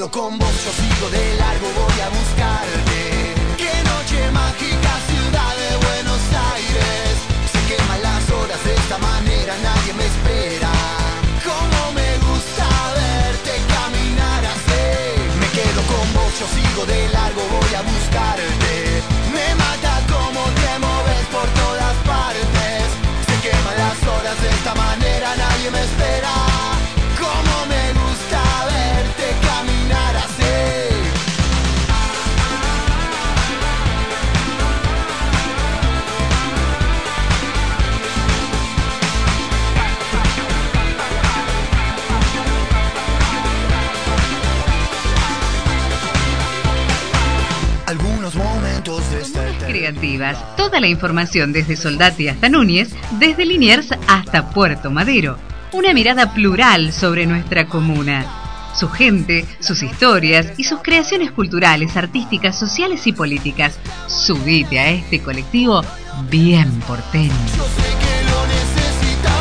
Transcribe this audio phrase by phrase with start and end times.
[0.00, 3.34] quedo con vos, yo sigo de largo, voy a buscarte.
[3.58, 6.22] Qué noche mágica, ciudad de Buenos
[6.54, 7.12] Aires.
[7.52, 10.72] Se queman las horas de esta manera, nadie me espera.
[11.44, 14.88] Como me gusta verte caminar así.
[15.38, 19.19] Me quedo con vos, yo sigo de largo, voy a buscarte.
[50.56, 55.36] Toda la información desde Soldati hasta Núñez, desde Liniers hasta Puerto Madero.
[55.72, 58.24] Una mirada plural sobre nuestra comuna.
[58.76, 63.78] Su gente, sus historias y sus creaciones culturales, artísticas, sociales y políticas.
[64.06, 65.82] Subite a este colectivo
[66.30, 67.32] bien porteño.
[67.56, 69.40] Yo sé que lo necesitas.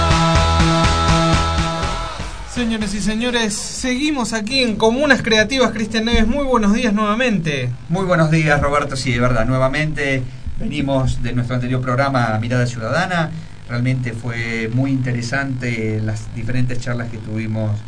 [2.52, 5.72] Señores y señores, seguimos aquí en Comunas Creativas.
[5.72, 7.70] Cristian Neves, muy buenos días nuevamente.
[7.88, 8.96] Muy buenos días, Roberto.
[8.96, 10.24] Sí, de verdad, nuevamente
[10.60, 13.32] venimos de nuestro anterior programa Mirada Ciudadana.
[13.70, 17.80] Realmente fue muy interesante las diferentes charlas que tuvimos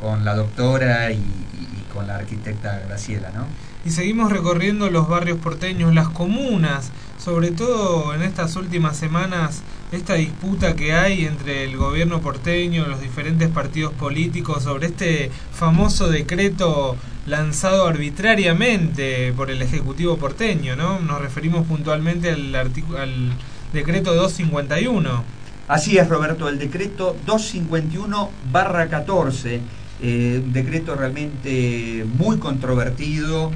[0.00, 1.22] con la doctora y,
[1.92, 3.46] con la arquitecta Graciela, ¿no?
[3.84, 10.14] Y seguimos recorriendo los barrios porteños, las comunas, sobre todo en estas últimas semanas, esta
[10.14, 16.96] disputa que hay entre el gobierno porteño, los diferentes partidos políticos sobre este famoso decreto
[17.26, 21.00] lanzado arbitrariamente por el Ejecutivo porteño, ¿no?
[21.00, 22.52] Nos referimos puntualmente al,
[23.72, 25.24] decreto 251.
[25.66, 29.60] Así es, Roberto, el decreto 251-14,
[30.02, 33.50] eh, un decreto realmente muy controvertido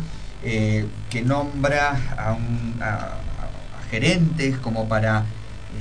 [0.44, 3.14] eh, que nombra a, un- a-
[3.90, 5.24] gerentes como para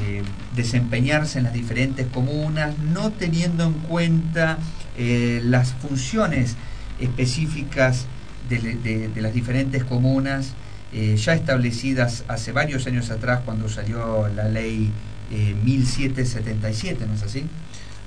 [0.01, 0.23] eh,
[0.55, 4.57] desempeñarse en las diferentes comunas, no teniendo en cuenta
[4.97, 6.55] las funciones
[6.99, 8.05] específicas
[8.49, 10.53] de, las diferentes comunas
[10.93, 14.89] eh, ya establecidas hace varios años atrás cuando salió la ley
[15.31, 17.45] eh, 1777, ¿no es así?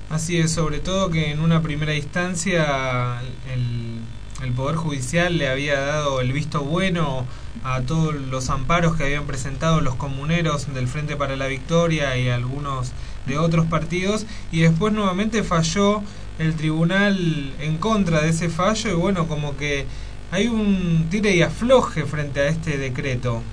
[0.09, 3.21] Así es, sobre todo que en una primera instancia
[3.53, 4.01] el,
[4.43, 7.25] el Poder Judicial le había dado el visto bueno
[7.63, 12.29] a todos los amparos que habían presentado los comuneros del Frente para la Victoria y
[12.29, 12.91] algunos
[13.27, 16.01] de otros partidos y después nuevamente falló
[16.41, 19.85] el tribunal en contra de ese fallo y bueno, como que
[20.31, 23.43] hay un tire y afloje frente a este decreto.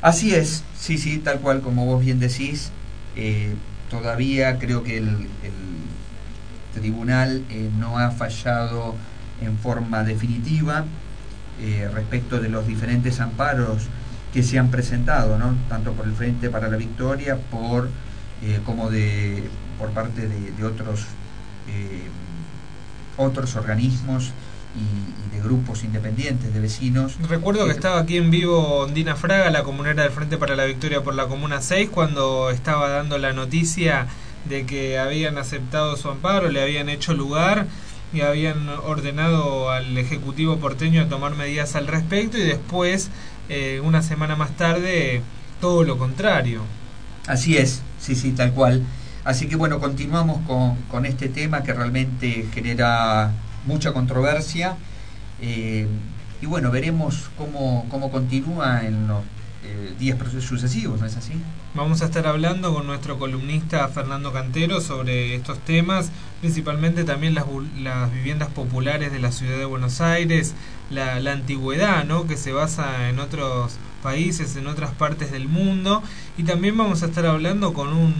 [0.00, 2.70] Así es, sí, sí, tal cual como vos bien decís,
[3.16, 3.54] eh,
[3.90, 8.94] todavía creo que el, el tribunal eh, no ha fallado
[9.40, 10.84] en forma definitiva
[11.60, 13.88] eh, respecto de los diferentes amparos
[14.32, 15.56] que se han presentado, ¿no?
[15.68, 17.88] tanto por el Frente para la Victoria por,
[18.64, 19.42] como de,
[19.78, 21.06] por parte de, otros,
[23.18, 24.32] otros organismos
[24.74, 24.80] y,
[25.28, 27.16] y de grupos independientes de vecinos.
[27.28, 30.64] Recuerdo que Eh, estaba aquí en vivo Dina Fraga, la comunera del Frente para la
[30.64, 34.06] Victoria por la Comuna 6, cuando estaba dando la noticia
[34.48, 37.66] de que habían aceptado su amparo, le habían hecho lugar
[38.12, 43.10] y habían ordenado al Ejecutivo porteño a tomar medidas al respecto y después,
[43.48, 45.22] eh, una semana más tarde,
[45.60, 46.62] todo lo contrario.
[47.26, 48.82] Así es, sí, sí, tal cual.
[49.28, 53.30] Así que bueno, continuamos con, con este tema que realmente genera
[53.66, 54.78] mucha controversia.
[55.42, 55.86] eh,
[56.40, 59.22] y bueno, veremos cómo, cómo continúa en los
[59.64, 61.34] eh, días sucesivos, ¿no es así?
[61.74, 66.10] Vamos a estar hablando con nuestro columnista Fernando Cantero sobre estos temas,
[66.40, 67.44] principalmente también las,
[67.78, 70.54] las viviendas populares de la ciudad de Buenos Aires,
[70.88, 72.26] la antigüedad, ¿no?
[72.26, 76.02] que se basa en otros países, en otras partes del mundo,
[76.38, 78.14] y también vamos a estar hablando con un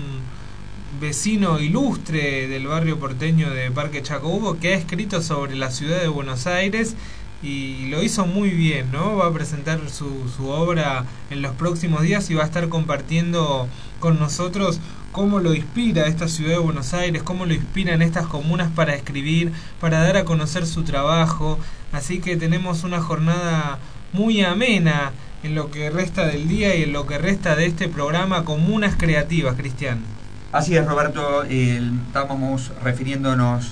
[1.01, 6.09] vecino ilustre del barrio porteño de Parque Chacabuco que ha escrito sobre la ciudad de
[6.09, 6.97] Buenos Aires
[7.43, 9.17] y lo hizo muy bien, ¿no?
[9.17, 13.69] Va a presentar su, su obra en los próximos días y va a estar compartiendo
[14.01, 14.81] con nosotros
[15.13, 19.53] cómo lo inspira esta ciudad de Buenos Aires, cómo lo inspiran estas comunas para escribir,
[19.81, 21.59] para dar a conocer su trabajo.
[21.93, 23.79] Así que tenemos una jornada
[24.13, 25.13] muy amena
[25.45, 28.97] en lo que resta del día y en lo que resta de este programa Comunas
[28.97, 30.18] Creativas, Cristian.
[30.51, 31.43] Así es, Roberto.
[31.43, 33.71] estábamos refiriéndonos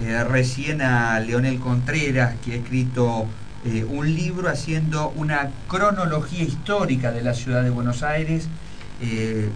[0.00, 3.26] eh, recién a Leonel Contreras, que ha escrito
[3.66, 8.48] eh, un libro haciendo una cronología histórica de la ciudad de Buenos Aires.
[9.02, 9.50] Eh,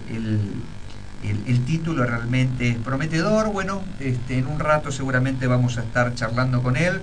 [1.46, 3.50] el título realmente es prometedor.
[3.50, 7.00] Bueno, este, en un rato seguramente vamos a estar charlando con él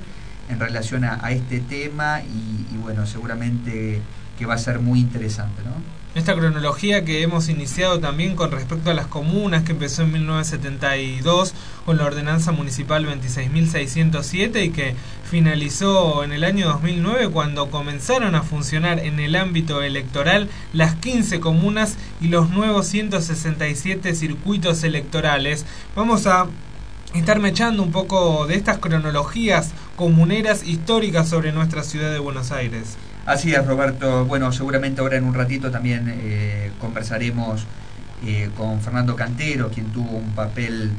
[0.47, 3.99] en relación a, este tema y, y, bueno, seguramente
[4.37, 5.94] que va a ser muy interesante, ¿no?
[6.15, 11.53] Esta cronología que hemos iniciado también con respecto a las comunas que empezó en 1972
[11.85, 14.95] con la ordenanza municipal 26.607 y que
[15.29, 21.41] finalizó en el año 2009 cuando comenzaron a funcionar en el ámbito electoral las 15
[21.41, 25.65] comunas y los nuevos 167 circuitos electorales.
[25.97, 26.47] Vamos a
[27.13, 32.95] estar echando un poco de estas cronologías comuneras históricas sobre nuestra ciudad de Buenos Aires.
[33.25, 34.25] Así es, Roberto.
[34.25, 37.65] Bueno, seguramente ahora en un ratito también eh, conversaremos
[38.23, 40.91] eh, con Fernando Cantero, quien tuvo un papel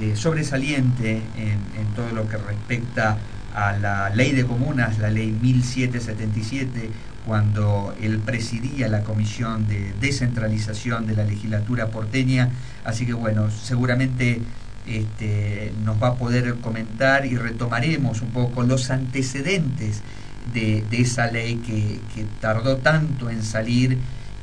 [0.00, 3.18] eh, sobresaliente en, todo lo que respecta
[3.54, 6.90] a la ley de comunas, la ley 1777,
[7.26, 12.48] cuando él presidía la comisión de descentralización de la legislatura porteña.
[12.84, 14.40] Así que bueno, seguramente
[14.86, 20.02] este, nos va a poder comentar y retomaremos un poco los antecedentes
[20.52, 23.98] de, esa ley que, tardó tanto en salir,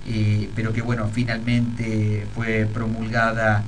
[0.07, 3.63] eh, pero que bueno, finalmente fue promulgada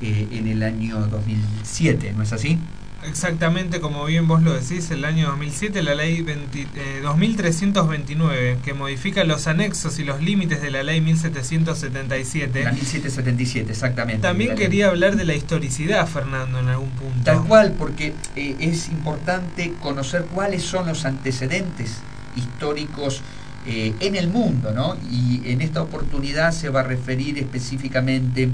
[0.00, 2.58] eh, en el año 2007, ¿no es así?
[3.06, 9.24] Exactamente, como bien vos lo decís, el año 2007 la ley 2329, eh, que modifica
[9.24, 12.64] los anexos y los límites de la ley 1777.
[12.64, 14.20] La 1777, exactamente.
[14.22, 17.24] También quería hablar de la historicidad, Fernando, en algún punto.
[17.24, 22.00] Tal cual, porque eh, es importante conocer cuáles son los antecedentes
[22.36, 23.22] históricos
[23.66, 24.98] eh, en el mundo, ¿no?
[25.10, 28.50] Y en esta oportunidad se va a referir específicamente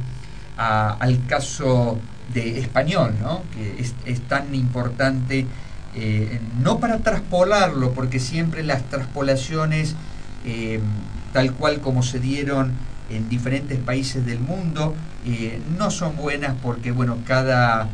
[0.56, 1.98] al caso
[2.32, 3.42] de español, ¿no?
[3.54, 5.46] que es, tan importante,
[5.94, 9.94] eh, no para traspolarlo, porque siempre las traspolaciones,
[10.44, 10.80] eh,
[11.32, 12.72] tal cual como se dieron
[13.10, 14.94] en diferentes países del mundo,
[15.26, 17.88] eh, no son buenas porque bueno, cada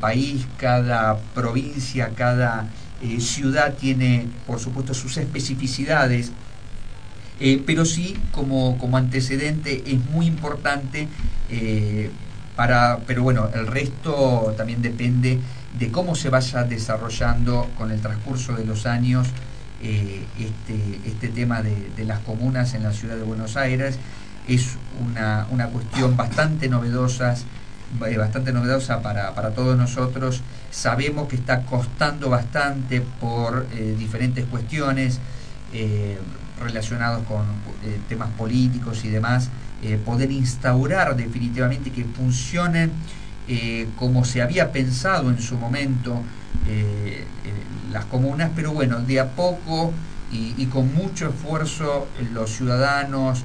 [0.00, 2.66] país, cada provincia, cada
[3.20, 6.30] ciudad tiene por supuesto sus especificidades,
[7.64, 11.08] pero sí como, como antecedente es muy importante
[12.56, 15.38] pero bueno, el resto también depende
[15.78, 19.28] de cómo se vaya desarrollando con el transcurso de los años
[19.82, 23.98] eh, este, este tema de, las comunas en la ciudad de Buenos Aires.
[24.46, 27.34] Es una, una cuestión bastante novedosa,
[28.06, 30.42] eh, bastante novedosa para, para, todos nosotros.
[30.70, 35.18] Sabemos que está costando bastante por eh, diferentes cuestiones
[36.60, 37.46] relacionados con
[38.08, 39.48] temas políticos y demás.
[39.84, 42.92] Eh, poder instaurar definitivamente que funcionen
[43.48, 46.22] eh, como se había pensado en su momento
[46.68, 47.24] eh,
[47.90, 49.92] las comunas, pero bueno, de a poco
[50.30, 53.42] y, con mucho esfuerzo los ciudadanos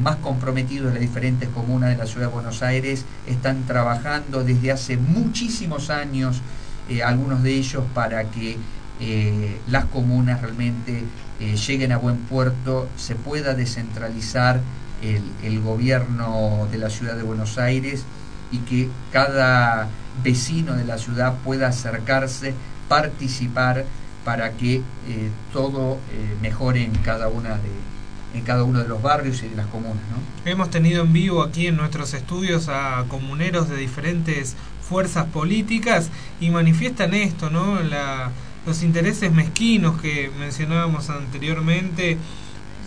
[0.00, 4.72] más comprometidos de las diferentes comunas de la ciudad de Buenos Aires están trabajando desde
[4.72, 6.40] hace muchísimos años,
[7.04, 8.56] algunos de ellos, para que
[9.68, 11.04] las comunas realmente
[11.38, 14.60] lleguen a buen puerto, se pueda descentralizar
[15.02, 18.04] el, gobierno de la ciudad de Buenos Aires
[18.50, 19.88] y que cada
[20.22, 22.54] vecino de la ciudad pueda acercarse,
[22.88, 23.84] participar
[24.24, 24.82] para que eh,
[25.52, 27.94] todo eh, mejore en cada una de
[28.34, 30.02] en cada uno de los barrios y de las comunas.
[30.44, 36.50] Hemos tenido en vivo aquí en nuestros estudios a comuneros de diferentes fuerzas políticas y
[36.50, 37.80] manifiestan esto, ¿no?
[37.80, 38.30] La,
[38.66, 42.18] los intereses mezquinos que mencionábamos anteriormente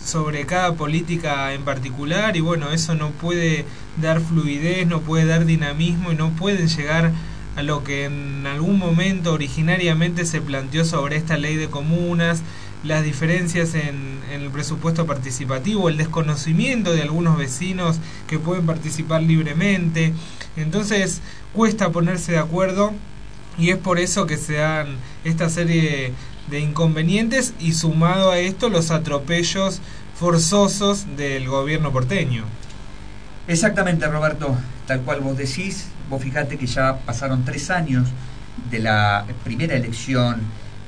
[0.04, 3.64] sobre cada política en particular y bueno, eso no puede
[4.00, 7.12] dar fluidez, no puede dar dinamismo y no pueden llegar
[7.56, 12.42] a lo que en algún momento originariamente se planteó sobre esta ley de comunas,
[12.84, 20.12] las diferencias en, el presupuesto participativo, el desconocimiento de algunos vecinos que pueden participar libremente.
[20.56, 21.20] Entonces
[21.52, 22.92] cuesta ponerse de acuerdo
[23.58, 26.12] y es por eso que se dan esta serie
[26.50, 29.80] de inconvenientes y sumado a esto los atropellos
[30.14, 32.44] forzosos del gobierno porteño.
[33.46, 38.08] Exactamente, Roberto, tal cual vos decís, vos fijate que ya pasaron tres años
[38.70, 40.42] de la primera elección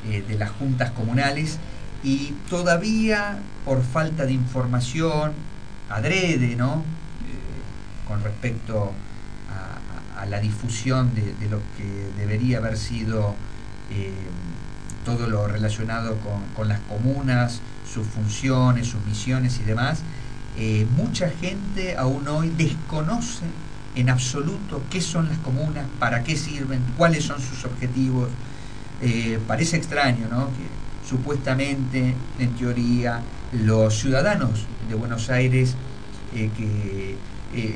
[0.09, 1.59] eh, de las juntas comunales
[2.03, 5.33] y todavía por falta de información
[5.89, 6.83] adrede, ¿no?
[7.27, 8.93] Eh, con respecto
[10.17, 13.35] a, la difusión de, lo que debería haber sido
[13.91, 14.13] eh,
[15.17, 16.17] todo lo relacionado
[16.55, 17.61] con, las comunas,
[17.93, 20.01] sus funciones, sus misiones y demás,
[20.57, 23.45] eh, mucha gente aún hoy desconoce
[23.97, 28.29] en absoluto qué son las comunas, para qué sirven, cuáles son sus objetivos.
[29.03, 30.47] Eh, parece extraño, ¿no?
[30.47, 33.21] Que supuestamente, en teoría,
[33.53, 35.75] los ciudadanos de Buenos Aires
[36.35, 37.17] eh, que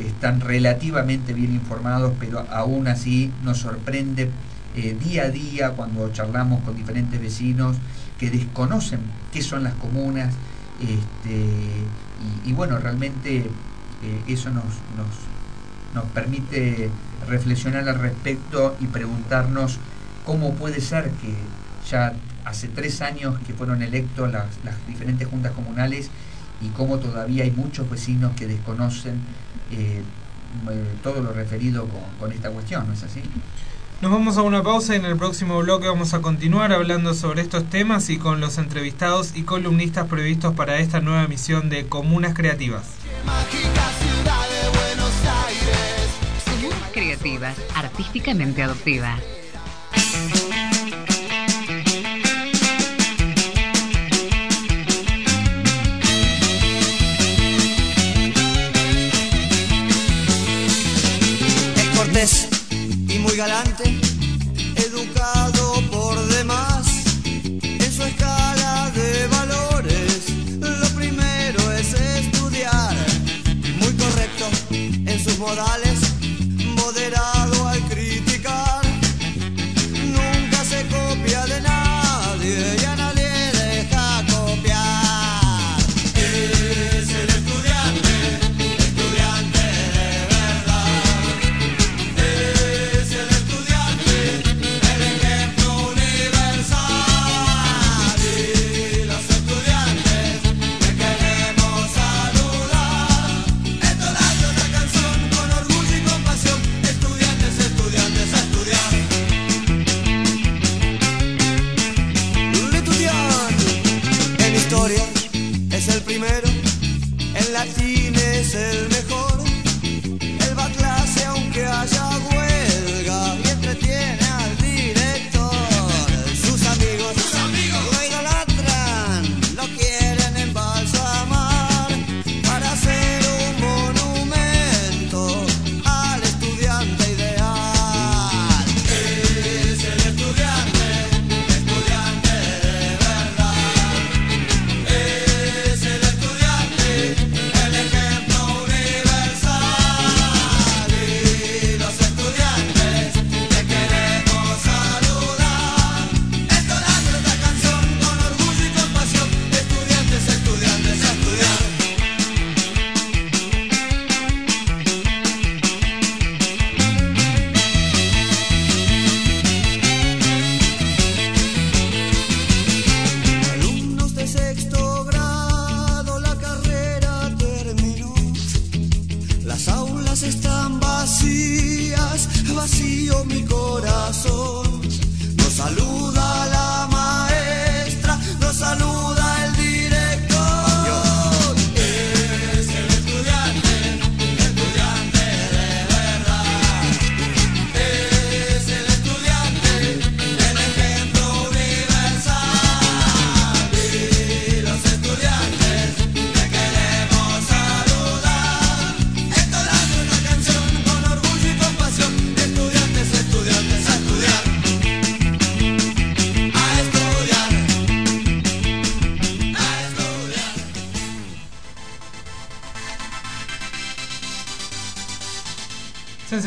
[0.07, 4.31] están relativamente bien informados, pero aún así nos sorprende
[4.77, 7.77] eh, día a día cuando charlamos con diferentes vecinos
[8.19, 9.01] que desconocen
[9.33, 10.35] qué son las comunas
[10.81, 11.47] este,
[12.45, 14.65] y, bueno, realmente eh, eso nos,
[14.97, 16.91] nos, permite
[17.29, 19.79] reflexionar al respecto y preguntarnos
[20.27, 21.35] cómo puede ser que
[21.89, 22.13] ya
[22.45, 24.47] hace tres años que fueron electos las,
[24.89, 26.11] diferentes juntas comunales
[26.61, 29.21] y cómo todavía hay muchos vecinos que desconocen
[29.71, 30.03] eh,
[31.03, 33.23] todo lo referido con, con esta cuestión, ¿no es así?
[34.05, 37.41] Nos vamos a una pausa y en el próximo bloque vamos a continuar hablando sobre
[37.41, 42.35] estos temas y con los entrevistados y columnistas previstos para esta nueva emisión de Comunas
[42.35, 42.85] Creativas.
[46.45, 49.23] Comunas Creativas, artísticamente adoptivas.
[63.37, 64.14] Galante,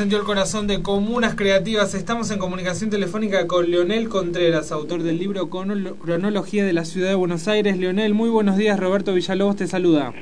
[0.08, 1.94] encendió el corazón de Comunas Creativas.
[1.94, 7.16] Estamos en comunicación telefónica con Leonel Contreras, autor del libro Cronología de la Ciudad de
[7.16, 7.78] Buenos Aires.
[7.78, 8.80] Leonel, muy buenos días.
[8.80, 10.14] Roberto Villalobos te saluda.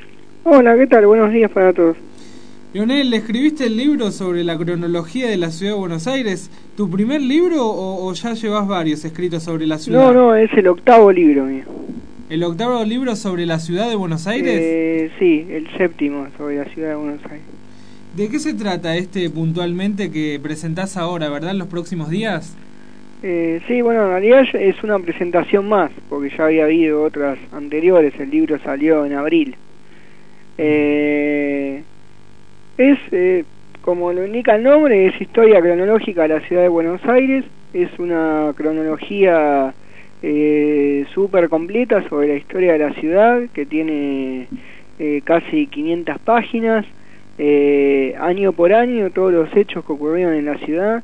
[0.42, 1.06] Hola, ¿qué tal?
[1.06, 1.96] Buenos días para todos.
[2.72, 6.50] Leonel, ¿escribiste el libro sobre la cronología de la Ciudad de Buenos Aires?
[6.76, 10.00] ¿Tu primer libro o, o ya llevas varios escritos sobre la ciudad?
[10.00, 11.62] No, no, es el octavo libro mío.
[12.28, 14.58] ¿El octavo libro sobre la Ciudad de Buenos Aires?
[14.60, 17.55] Eh, sí, el séptimo sobre la ciudad de Buenos Aires.
[18.16, 22.56] ¿De qué se trata este puntualmente que presentás ahora, verdad, en los próximos días?
[23.22, 28.14] Eh, sí, bueno, en realidad es una presentación más, porque ya había habido otras anteriores,
[28.18, 29.54] el libro salió en abril.
[30.56, 31.82] Eh,
[32.78, 33.44] es, eh,
[33.82, 37.44] como lo indica el nombre, es historia cronológica de la ciudad de Buenos Aires,
[37.74, 39.74] es una cronología
[40.22, 44.48] eh, súper completa sobre la historia de la ciudad, que tiene
[44.98, 46.86] eh, casi 500 páginas,
[47.38, 51.02] eh, año por año, todos los hechos que ocurrieron en la ciudad,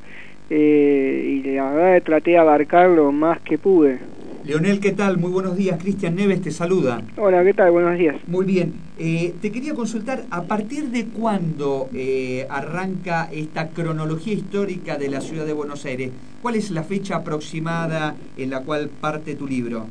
[0.49, 3.99] eh, y la verdad traté de abarcar lo más que pude.
[4.45, 5.17] Leonel, ¿qué tal?
[5.17, 5.81] Muy buenos días.
[5.81, 7.01] Cristian Neves te saluda.
[7.15, 7.71] Hola, ¿qué tal?
[7.71, 8.17] Buenos días.
[8.27, 8.73] Muy bien.
[8.99, 15.21] Eh, te quería consultar, ¿a partir de cuándo eh, arranca esta cronología histórica de la
[15.21, 16.11] ciudad de Buenos Aires?
[16.41, 19.87] ¿Cuál es la fecha aproximada en la cual parte tu libro?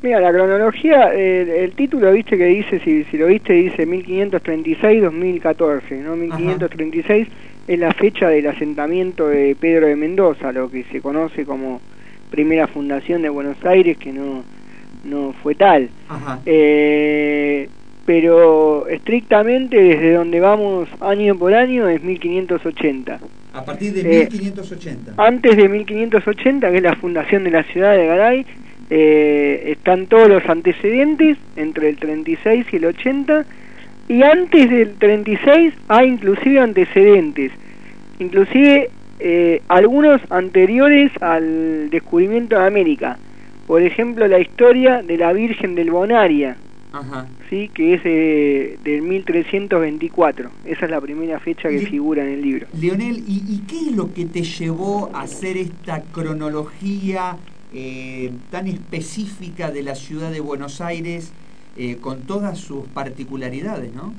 [0.00, 6.14] Mira, la cronología, el título, viste que dice, si, si lo viste, dice 1536-2014, ¿no?
[6.14, 7.26] 1536
[7.66, 11.80] es la fecha del asentamiento de Pedro de Mendoza, lo que se conoce como
[12.30, 14.44] primera fundación de Buenos Aires, que no,
[15.04, 15.88] no fue tal.
[16.46, 17.68] Eh,
[18.06, 23.20] pero estrictamente desde donde vamos año por año es 1580.
[23.52, 25.10] A partir de 1580.
[25.10, 28.46] Eh, antes de 1580, que es la fundación de la ciudad de Garay,
[28.90, 33.44] eh, están todos los antecedentes entre el 36 y el 80
[34.08, 37.52] y antes del 36 hay inclusive antecedentes.
[38.18, 38.90] Inclusive
[39.20, 43.18] eh, algunos anteriores al descubrimiento de América.
[43.66, 46.56] Por ejemplo la historia de la Virgen del Bonaria
[47.50, 52.42] sí que es eh, del 1324 esa es la primera fecha que figura en el
[52.42, 52.66] libro.
[52.78, 57.36] Leonel ¿y, ¿y qué es lo que te llevó a hacer esta cronología
[57.74, 61.32] eh, tan específica de la ciudad de Buenos Aires
[61.76, 64.14] eh, con todas sus particularidades, ¿no?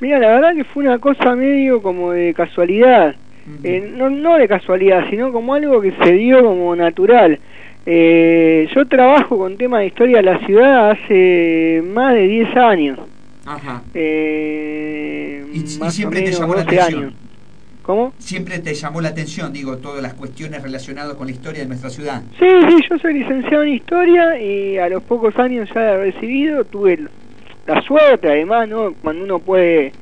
[0.00, 3.16] Mira, la verdad que fue una cosa medio como de casualidad,
[3.64, 7.38] eh, no, no de casualidad, sino como algo que se dio como natural.
[7.86, 12.98] yo trabajo con temas de historia de la ciudad hace más de 10 años.
[13.46, 13.82] Ajá.
[13.94, 17.02] y, siempre te llamó la atención.
[17.04, 17.27] Años.
[17.88, 18.12] ¿Cómo?
[18.18, 21.88] Siempre te llamó la atención, digo, todas las cuestiones relacionadas con la historia de nuestra
[21.88, 22.22] ciudad.
[22.38, 26.64] Sí, sí, yo soy licenciado en historia y a los pocos años ya he recibido,
[26.64, 26.98] tuve
[27.66, 28.92] la suerte además, ¿no?
[29.00, 29.92] Cuando uno puede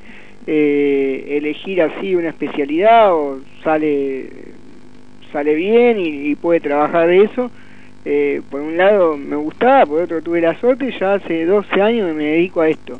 [0.45, 4.31] eh, elegir así una especialidad o sale
[5.31, 7.49] sale bien y, puede trabajar de eso.
[8.03, 11.81] Eh, por un lado me gustaba, por otro tuve la suerte y ya hace 12
[11.81, 12.99] años me dedico a esto.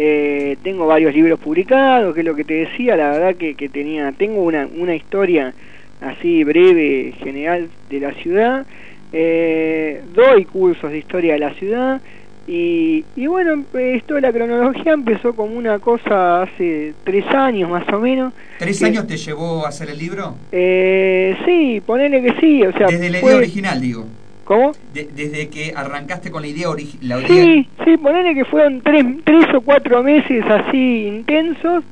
[0.00, 3.68] Eh, tengo varios libros publicados, que es lo que te decía, la verdad que, que
[3.68, 5.52] tenía, tengo una, una historia
[6.00, 8.64] así breve, general de la ciudad,
[9.12, 12.00] eh, doy cursos de historia de la ciudad
[12.46, 17.88] y, y bueno, esto de la cronología empezó como una cosa hace tres años más
[17.92, 18.32] o menos.
[18.60, 20.36] ¿Tres años te llevó a hacer el libro?
[20.52, 22.86] Eh, sí, ponele que sí, o sea...
[22.86, 24.06] Desde la idea original, digo.
[24.48, 24.72] ¿Cómo?
[24.94, 27.22] desde que arrancaste con la idea original.
[27.26, 31.84] Sí, sí, ponele que fueron tres, tres o cuatro meses así intensos,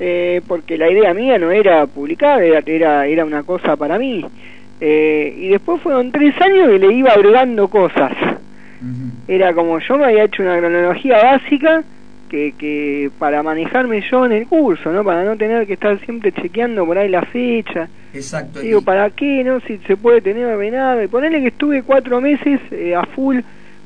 [0.00, 4.24] eh, porque la idea mía no era publicar, era, era, una cosa para mí.
[4.80, 8.12] Eh, y después fueron tres años que le iba agregando cosas.
[9.28, 11.84] Era como yo me había hecho una cronología básica
[12.26, 15.04] que, que para manejarme yo en el curso, ¿no?
[15.04, 17.88] Para no tener que estar siempre chequeando por ahí la fecha.
[18.12, 18.60] Exacto.
[18.60, 19.60] Digo, ¿para qué, no?
[19.60, 21.02] Si se puede tener ordenado.
[21.02, 23.38] Y ponerle que estuve cuatro meses eh, a full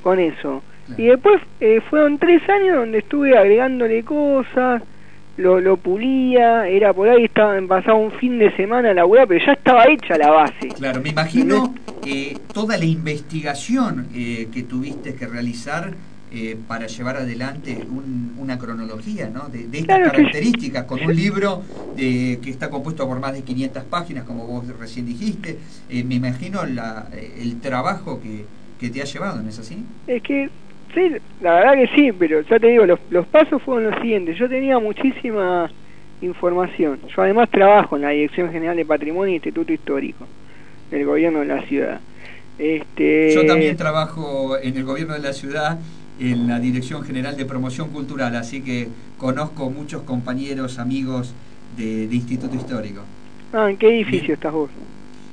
[0.03, 0.62] con eso.
[0.98, 4.83] Y después eh, fueron tres años donde estuve agregándole cosas,
[5.37, 9.46] lo, lo pulía, era por ahí, estaba pasaba un fin de semana la web, pero
[9.46, 10.66] ya estaba hecha la base.
[10.76, 11.74] Claro, me imagino
[12.05, 15.92] eh, toda la investigación que tuviste que realizar
[16.33, 17.85] eh, para llevar adelante
[18.38, 19.49] una cronología ¿no?
[19.49, 21.62] de, estas características, con un libro
[21.97, 25.59] de, que está compuesto por más de 500 páginas, como vos recién dijiste.
[25.88, 28.45] Eh, me imagino la, el trabajo que,
[28.79, 29.85] que te ha llevado, ¿no es así?
[30.07, 30.49] Es que
[30.95, 34.38] sí, la verdad que sí, pero ya te digo, los, los pasos fueron los siguientes.
[34.38, 35.71] Yo tenía muchísima
[36.23, 37.01] información.
[37.14, 40.27] Yo además trabajo en la Dirección General de Patrimonio e Instituto Histórico
[40.90, 42.01] del gobierno de la ciudad.
[42.59, 43.33] Este...
[43.35, 45.79] Yo también trabajo en el gobierno de la ciudad
[46.20, 51.35] en la Dirección General de Promoción Cultural, así que conozco muchos compañeros, amigos
[51.76, 53.02] de, Instituto Histórico.
[53.52, 54.70] Ah, ¿en qué edificio estás vos?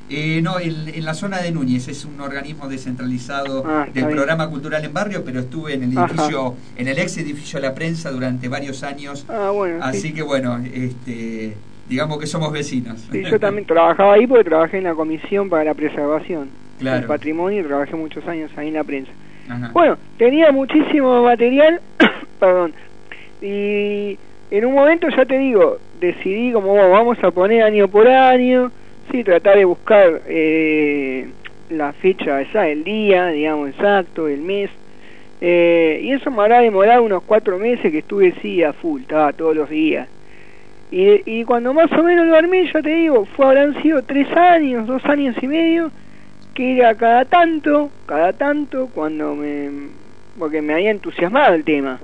[0.10, 4.84] Eh, no, en, la zona de Núñez, es un organismo descentralizado ah, del programa cultural
[4.86, 8.48] en barrio, pero estuve en el edificio, en el ex edificio de la prensa durante
[8.48, 9.26] varios años.
[9.28, 11.58] Ah, bueno, así que bueno, este,
[11.90, 13.06] digamos que somos vecinos.
[13.12, 17.60] Sí, yo también trabajaba ahí porque trabajé en la comisión para la preservación del patrimonio
[17.60, 19.12] y trabajé muchos años ahí en la prensa.
[19.74, 21.80] Bueno, tenía muchísimo material,
[22.40, 22.74] perdón,
[23.42, 24.18] y
[24.52, 28.72] en un momento ya te digo, decidí como vamos a poner año por año,
[29.12, 31.30] sí, tratar de buscar eh,
[31.70, 34.70] la fecha esa, el día, digamos, exacto, el mes,
[35.40, 39.34] eh, y eso me habrá demorado unos cuatro meses que estuve sí a full, estaba
[39.34, 40.08] todos los días.
[40.90, 44.32] Y, y cuando más o menos lo armé, ya te digo, fue, habrán sido tres
[44.36, 45.92] años, dos años y medio,
[46.58, 49.70] que era cada tanto, cada tanto, cuando me,
[50.40, 52.00] porque me había entusiasmado el tema,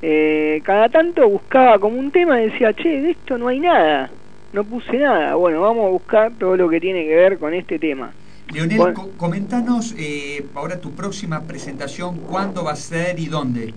[0.00, 4.08] eh, cada tanto buscaba como un tema y decía, che, de esto no hay nada,
[4.54, 7.78] no puse nada, bueno, vamos a buscar todo lo que tiene que ver con este
[7.78, 8.10] tema.
[8.54, 8.94] Leonel, Bueno.
[8.94, 13.74] co- comentanos eh, ahora tu próxima presentación, cuándo va a ser y dónde.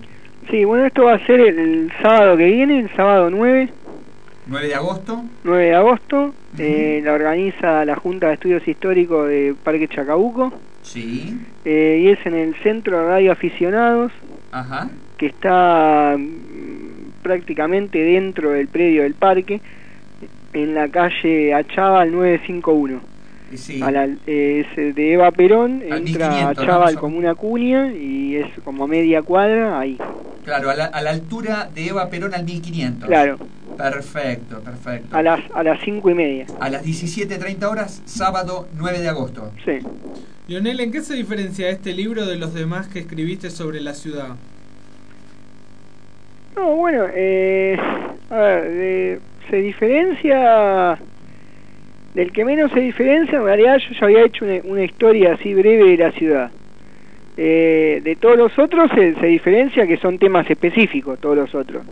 [0.50, 3.68] Sí, bueno, esto va a ser el, el sábado que viene, el sábado 9,
[4.46, 5.22] 9 de agosto.
[5.44, 6.34] 9 de agosto.
[6.58, 10.52] Eh, la organiza la Junta de Estudios Históricos de Parque Chacabuco.
[10.82, 11.38] Sí.
[11.64, 14.12] eh, y es en el Centro de Radio Aficionados,
[14.52, 14.90] Ajá.
[15.16, 19.62] que está mm, prácticamente dentro del predio del parque,
[20.52, 22.96] en la calle Achával 951.
[23.52, 23.80] Eh, Sí.
[23.82, 27.00] A la- eh, es de Eva Perón, Al entra 1500, a Chaval ¿no?
[27.00, 29.96] como una cuña y es como media cuadra ahí.
[30.44, 33.08] Claro, a la, a la altura de Eva Perón al 1500.
[33.08, 33.38] Claro,
[33.76, 35.16] Perfecto, perfecto.
[35.16, 36.46] a las a las cinco y media.
[36.60, 39.50] A las 17.30 horas, sábado 9 de agosto.
[39.64, 39.78] Sí.
[40.48, 44.36] Lionel, ¿en qué se diferencia este libro de los demás que escribiste sobre la ciudad?
[46.56, 47.76] No, bueno, eh,
[48.30, 50.98] a ver, de- se diferencia
[52.14, 53.38] del que menos se diferencia.
[53.38, 56.50] En realidad, yo ya había hecho una, una historia así breve de la ciudad.
[57.36, 61.82] Eh, de todos los otros se, se diferencia que son temas específicos, todos los otros.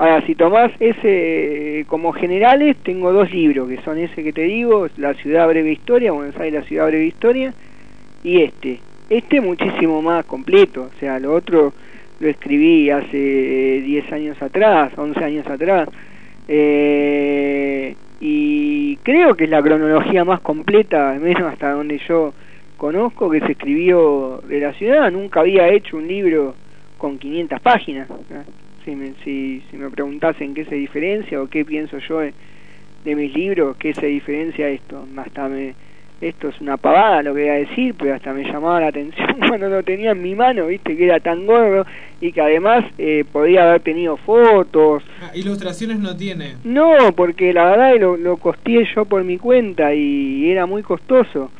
[0.00, 4.88] Ahora, si tomás ese como generales, tengo dos libros, que son ese que te digo,
[4.96, 7.52] La ciudad breve historia, Buenos Aires, la ciudad breve historia,
[8.24, 8.80] y este.
[9.10, 11.74] Este muchísimo más completo, o sea, lo otro
[12.18, 15.86] lo escribí hace eh, 10 años atrás, 11 años atrás,
[16.48, 22.32] eh, y creo que es la cronología más completa, al menos hasta donde yo
[22.78, 25.12] conozco, que se escribió de la ciudad.
[25.12, 26.54] Nunca había hecho un libro
[26.96, 28.08] con 500 páginas.
[28.84, 32.32] Si me, si, si me preguntasen qué se diferencia o qué pienso yo de,
[33.04, 35.74] de mis libros, qué se diferencia esto, hasta me,
[36.20, 39.38] esto es una pavada lo que voy a decir, pero hasta me llamaba la atención
[39.48, 41.86] cuando lo tenía en mi mano, viste que era tan gordo
[42.20, 45.02] y que además eh, podía haber tenido fotos.
[45.22, 46.56] Ah, ilustraciones no tiene.
[46.64, 51.50] No, porque la verdad lo, lo costeé yo por mi cuenta y era muy costoso.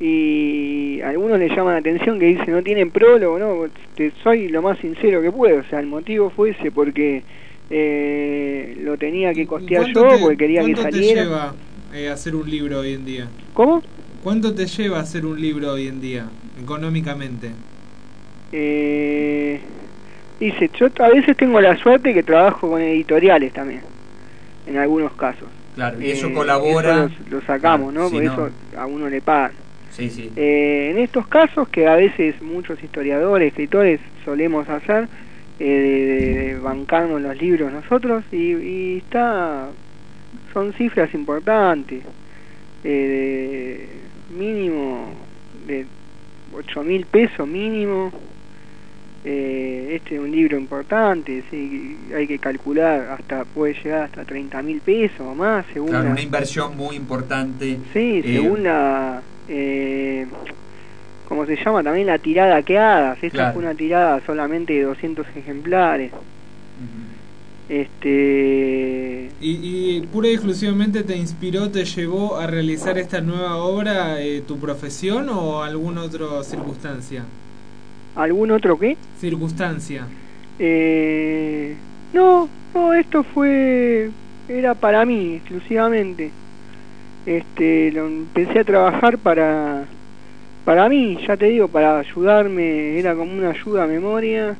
[0.00, 4.48] Y a algunos le llaman la atención que dicen no tienen prólogo, no, te soy
[4.48, 7.22] lo más sincero que puedo, o sea, el motivo fue ese porque
[7.68, 11.22] eh, lo tenía que costear ¿Cuánto yo te- porque quería que ¿Cuánto te saliera.
[11.24, 11.54] lleva
[11.92, 13.28] eh, hacer un libro hoy en día?
[13.52, 13.82] ¿Cómo?
[14.22, 16.24] ¿Cuánto te lleva hacer un libro hoy en día,
[16.62, 17.50] económicamente?
[18.52, 19.60] Eh,
[20.40, 23.82] dice, yo a veces tengo la suerte que trabajo con editoriales también,
[24.66, 25.48] en algunos casos.
[25.74, 27.04] Claro, y eso Eh, colabora.
[27.04, 28.08] eso lo, lo sacamos, ¿no?
[28.08, 29.52] si Por no- eso a uno le pagan.
[29.90, 30.30] Sí, sí.
[30.36, 35.08] Eh, en estos casos que a veces muchos historiadores, escritores solemos hacer,
[35.58, 39.68] eh, de, de bancarnos los libros nosotros y, y está
[40.54, 42.02] son cifras importantes
[42.82, 43.86] eh,
[44.32, 45.10] de mínimo
[45.66, 45.84] de
[46.54, 48.10] ocho mil pesos mínimo
[49.24, 54.62] eh, este es un libro importante sí, hay que calcular hasta puede llegar hasta 30
[54.62, 57.78] mil pesos o más según Claro, la- una inversión muy importante.
[57.92, 59.22] Sí, Eh, según la.
[59.48, 60.26] Eh,
[61.28, 61.82] ¿Cómo se llama?
[61.82, 63.16] También la tirada que hagas.
[63.22, 63.54] Esta Claro.
[63.54, 66.10] fue una tirada solamente de 200 ejemplares.
[67.68, 69.30] Este.
[69.40, 69.50] ¿Y,
[69.98, 74.58] y pura y exclusivamente te inspiró, te llevó a realizar esta nueva obra eh, tu
[74.58, 77.22] profesión o alguna otra circunstancia?
[78.16, 78.96] ¿Algún otro qué?
[79.20, 80.04] Circunstancia.
[80.58, 81.76] Eh,
[82.12, 84.10] no, no, esto fue.
[84.48, 86.32] Era para mí exclusivamente.
[87.26, 89.84] Este, lo empecé a trabajar para.
[90.64, 94.54] Para mí, ya te digo, para ayudarme, era como una ayuda a memoria.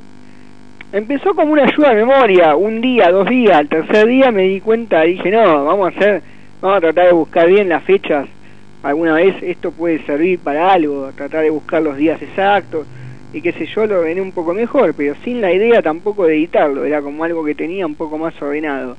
[0.92, 4.60] Empezó como una ayuda a memoria, un día, dos días, al tercer día me di
[4.60, 6.22] cuenta, dije, no, vamos a hacer,
[6.60, 8.26] vamos a tratar de buscar bien las fechas,
[8.82, 12.88] alguna vez esto puede servir para algo, tratar de buscar los días exactos,
[13.32, 16.34] y qué sé yo, lo ordené un poco mejor, pero sin la idea tampoco de
[16.34, 18.96] editarlo, era como algo que tenía un poco más ordenado.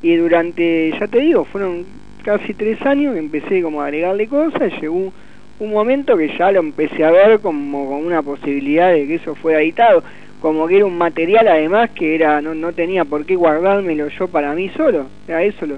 [0.00, 1.84] Y durante, ya te digo, fueron
[2.26, 5.12] casi tres años que empecé como a agregarle cosas, y llegó
[5.60, 9.36] un, momento que ya lo empecé a ver como con una posibilidad de que eso
[9.36, 10.02] fuera editado,
[10.40, 14.26] como que era un material además que era no, no tenía por qué guardármelo yo
[14.26, 15.76] para mí solo, era eso lo,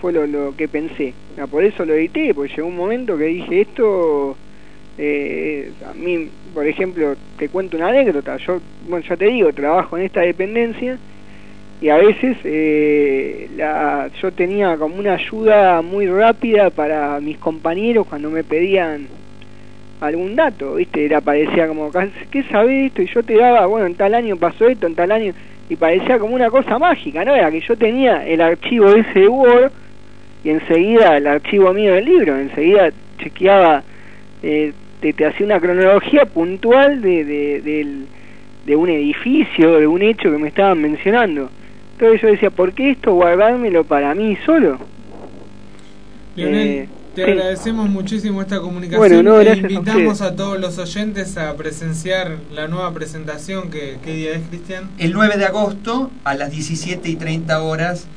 [0.00, 3.60] fue lo, que pensé, Era por eso lo edité, porque llegó un momento que dije
[3.60, 4.36] esto
[4.96, 8.36] eh, a mí, por ejemplo, te cuento una anécdota.
[8.38, 10.98] Yo, bueno, ya te digo, trabajo en esta dependencia
[11.84, 18.06] y a veces eh, la, yo tenía como una ayuda muy rápida para mis compañeros
[18.08, 19.06] cuando me pedían
[20.00, 21.04] algún dato, ¿viste?
[21.04, 21.90] Era, parecía como,
[22.30, 23.02] ¿qué sabés esto?
[23.02, 25.34] Y yo te daba, bueno, en tal año pasó esto, en tal año,
[25.68, 27.34] y parecía como una cosa mágica, ¿no?
[27.34, 29.70] Era que yo tenía el archivo ese de Word
[30.42, 33.82] y enseguida el archivo mío del libro, enseguida chequeaba
[34.42, 38.06] eh, te, te hacía una cronología puntual de, de, del-
[38.64, 41.50] de un edificio, de un hecho que me estaban mencionando.
[41.94, 44.78] Entonces yo decía, ¿por qué esto guardármelo para mí solo?
[46.34, 48.98] Leonel, Eh, Te agradecemos muchísimo esta comunicación.
[48.98, 50.36] Bueno, no, a invitamos a, ustedes.
[50.36, 53.70] todos los oyentes a presenciar la nueva presentación.
[53.70, 54.90] que ¿Qué día es, Cristian?
[54.98, 58.08] El 9 de agosto a las 17 y 30 horas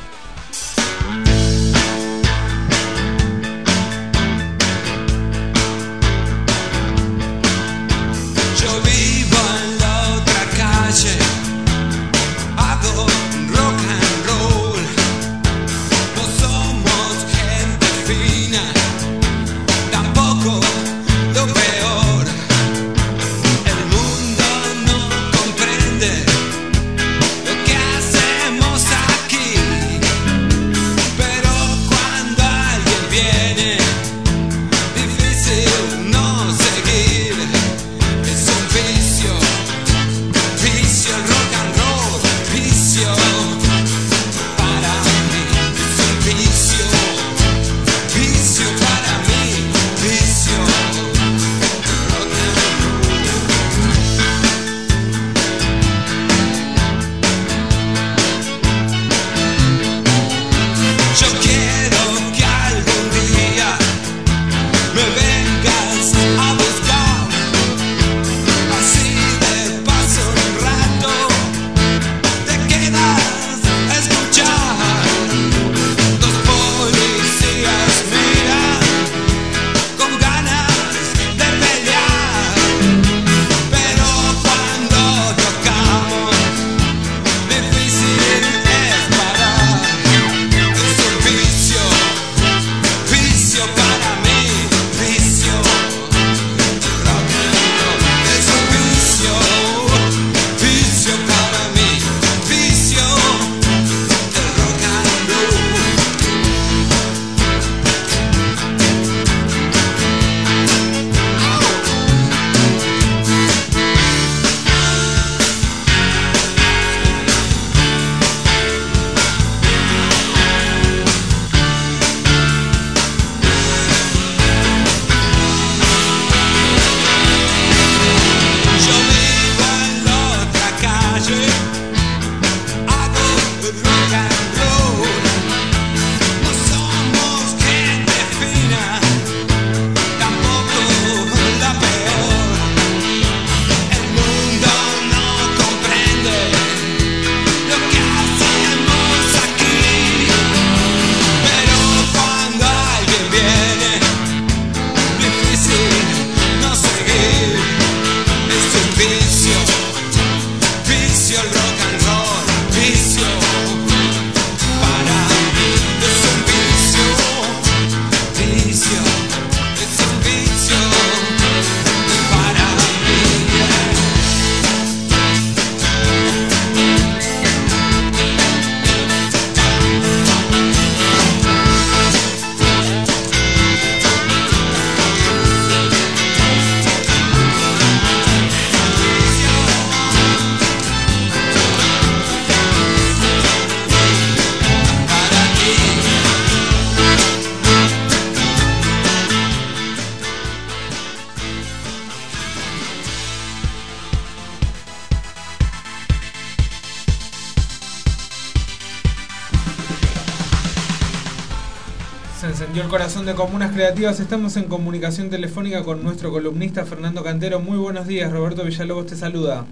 [213.32, 214.20] de Comunas Creativas.
[214.20, 217.62] Estamos en comunicación telefónica con nuestro columnista Fernando Cantero.
[217.62, 219.66] Muy buenos días, Roberto Villalobos te saluda.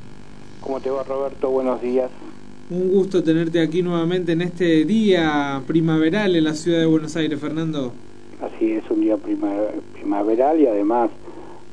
[0.62, 1.50] ¿Cómo te va Roberto?
[1.50, 2.10] Buenos días.
[2.70, 7.38] Un gusto tenerte aquí nuevamente en este día primaveral en la ciudad de Buenos Aires,
[7.40, 7.92] Fernando.
[8.42, 9.52] Así es, un día prima-
[9.94, 11.10] primaveral y además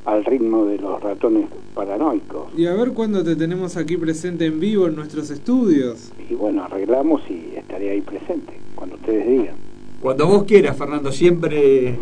[0.07, 2.49] al ritmo de los ratones paranoicos.
[2.57, 6.11] Y a ver cuándo te tenemos aquí presente en vivo en nuestros estudios.
[6.29, 9.55] Y bueno, arreglamos y estaré ahí presente, cuando ustedes digan.
[10.01, 11.97] Cuando vos quieras, Fernando, siempre eh,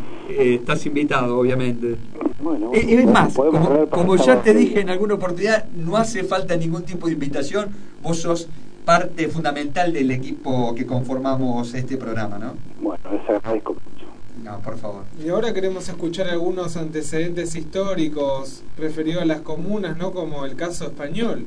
[0.61, 1.97] estás invitado, obviamente.
[2.43, 6.57] Bueno, Eh, Es más, como, como ya te dije en alguna oportunidad, no hace falta
[6.57, 7.69] ningún tipo de invitación.
[8.03, 8.49] Vos sos
[8.85, 12.55] parte fundamental del equipo que conformamos este programa, ¿no?
[12.83, 14.07] Bueno, les agradezco mucho.
[14.43, 15.05] No, por favor.
[15.25, 20.11] Y ahora queremos escuchar algunos antecedentes históricos referidos a las comunas, ¿no?
[20.13, 21.47] Como el caso español.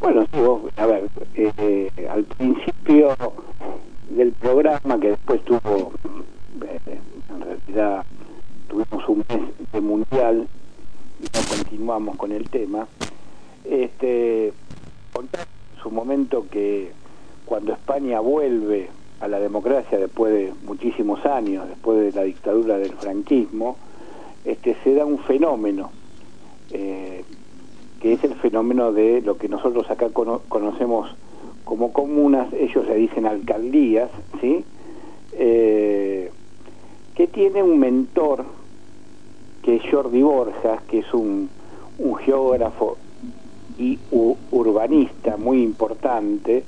[0.00, 3.16] Bueno, sí, vos, a ver, eh, al principio
[4.10, 5.92] del programa, que después tuvo,
[6.62, 6.98] eh,
[7.30, 8.04] en realidad
[8.68, 10.46] tuvimos un mes de mundial
[11.20, 12.86] y no continuamos con el tema,
[13.64, 14.52] este,
[15.12, 16.92] contar en su momento que
[17.46, 18.88] cuando España vuelve
[19.20, 23.76] a la democracia después de muchísimos años, después de la dictadura del franquismo,
[24.44, 25.90] este, se da un fenómeno.
[26.70, 27.24] eh,
[28.00, 31.10] que es el fenómeno de lo que nosotros acá cono- conocemos
[31.64, 34.64] como comunas, ellos le dicen alcaldías, ¿sí?
[35.32, 36.30] Eh,
[37.14, 38.44] que tiene un mentor,
[39.62, 41.48] que es Jordi Borjas, que es un,
[41.98, 42.98] un geógrafo
[43.78, 46.64] y urbanista muy importante,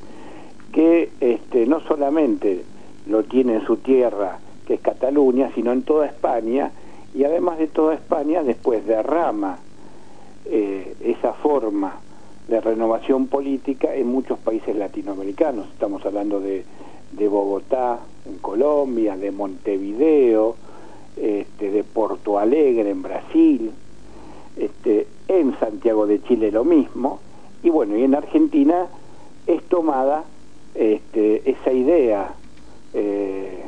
[0.72, 2.64] que este, no solamente
[3.06, 6.72] lo tiene en su tierra, que es Cataluña, sino en toda España,
[7.14, 9.58] y además de toda España, después derrama
[10.46, 12.00] eh, esa forma
[12.48, 15.66] de renovación política en muchos países latinoamericanos.
[15.66, 16.64] Estamos hablando de,
[17.12, 20.56] de Bogotá, en Colombia, de Montevideo,
[21.16, 23.70] este, de Porto Alegre, en Brasil,
[24.56, 27.20] este, en Santiago de Chile lo mismo,
[27.62, 28.86] y bueno, y en Argentina
[29.46, 30.24] es tomada
[30.74, 32.34] este, esa idea
[32.94, 33.60] eh,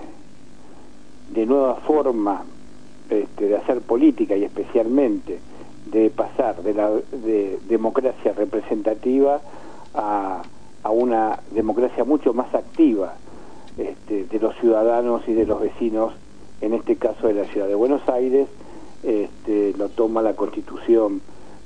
[1.33, 2.45] de nueva forma
[3.09, 5.38] de hacer política y especialmente
[5.90, 9.40] de pasar de la de democracia representativa
[9.94, 10.42] a,
[10.83, 13.14] a una democracia mucho más activa
[13.79, 16.12] este, de los ciudadanos y de los vecinos,
[16.61, 18.48] en este caso de la ciudad de Buenos Aires,
[19.03, 21.20] este, lo toma la constitución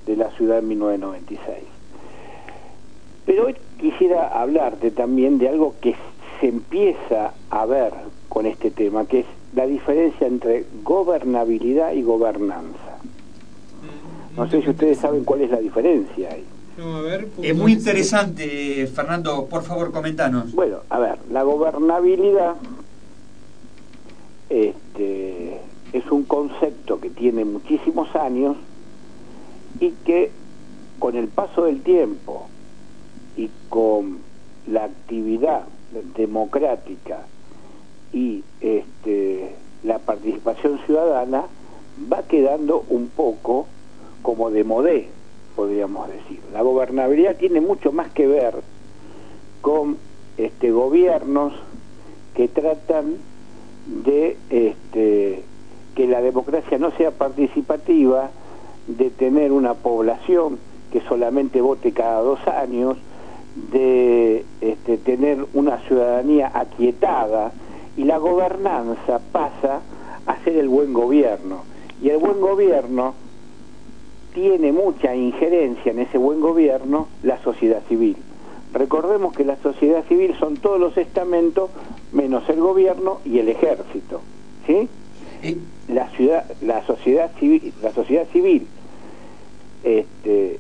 [0.07, 1.57] de la ciudad en 1996.
[3.25, 5.95] Pero hoy quisiera hablarte también de algo que
[6.41, 7.93] se empieza a ver
[8.29, 12.92] con este tema, que es la diferencia entre gobernabilidad y gobernanza.
[14.37, 16.45] No sé si ustedes saben cuál es la diferencia ahí.
[16.79, 19.47] No, a ver, Es muy interesante, Fernando.
[19.47, 20.53] Por favor, comentanos.
[20.55, 22.55] Bueno, a ver, la gobernabilidad
[24.49, 25.61] este,
[25.93, 28.57] es un concepto que tiene muchísimos años
[29.81, 30.31] y que
[30.99, 32.47] con el paso del tiempo
[33.37, 34.19] y con
[34.67, 35.65] la actividad
[36.17, 37.27] democrática
[38.13, 41.45] y este, la participación ciudadana
[42.11, 43.67] va quedando un poco
[44.23, 45.09] como de modé,
[45.57, 46.41] podríamos decir.
[46.53, 48.55] La gobernabilidad tiene mucho más que ver
[49.61, 49.97] con
[50.37, 51.53] este, gobiernos
[52.35, 53.17] que tratan
[53.87, 55.43] de este,
[55.95, 58.31] que la democracia no sea participativa,
[58.87, 60.59] de tener una población
[60.93, 62.97] que solamente vote cada dos años,
[63.71, 67.53] de este, tener una ciudadanía aquietada
[67.97, 69.83] y la gobernanza pasa
[70.27, 71.65] a ser el buen gobierno.
[72.03, 73.15] Y el buen gobierno
[74.35, 78.17] tiene mucha injerencia en ese buen gobierno la sociedad civil.
[78.73, 81.71] Recordemos que la sociedad civil son todos los estamentos
[82.13, 84.21] menos el gobierno y el ejército,
[84.67, 84.89] ¿sí?
[85.89, 88.67] La ciudad, la sociedad civil, la sociedad civil,
[89.85, 90.59] este,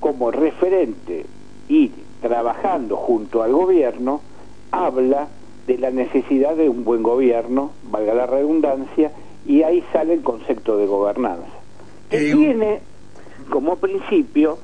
[0.00, 1.26] como referente
[1.68, 1.90] y
[2.22, 4.22] trabajando junto al gobierno,
[4.70, 5.28] habla
[5.66, 9.12] de la necesidad de un buen gobierno, valga la redundancia,
[9.46, 11.48] y ahí sale el concepto de gobernanza.
[12.08, 12.80] Que Eh, tiene
[13.50, 14.58] como principio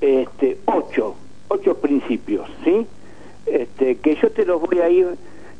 [0.00, 1.14] este, ocho,
[1.48, 2.86] ocho principios, ¿sí?
[3.46, 5.08] Este, que yo te los voy a ir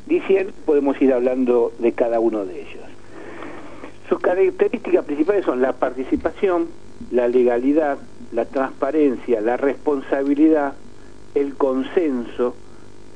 [0.05, 2.83] diciendo, podemos ir hablando de cada uno de ellos.
[4.07, 6.67] Sus características principales son la participación,
[7.11, 7.97] la legalidad,
[8.31, 10.73] la transparencia, la responsabilidad,
[11.35, 12.55] el consenso,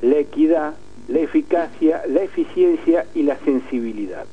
[0.02, 0.76] la equidad,
[1.08, 4.26] la eficacia, la eficiencia y la sensibilidad.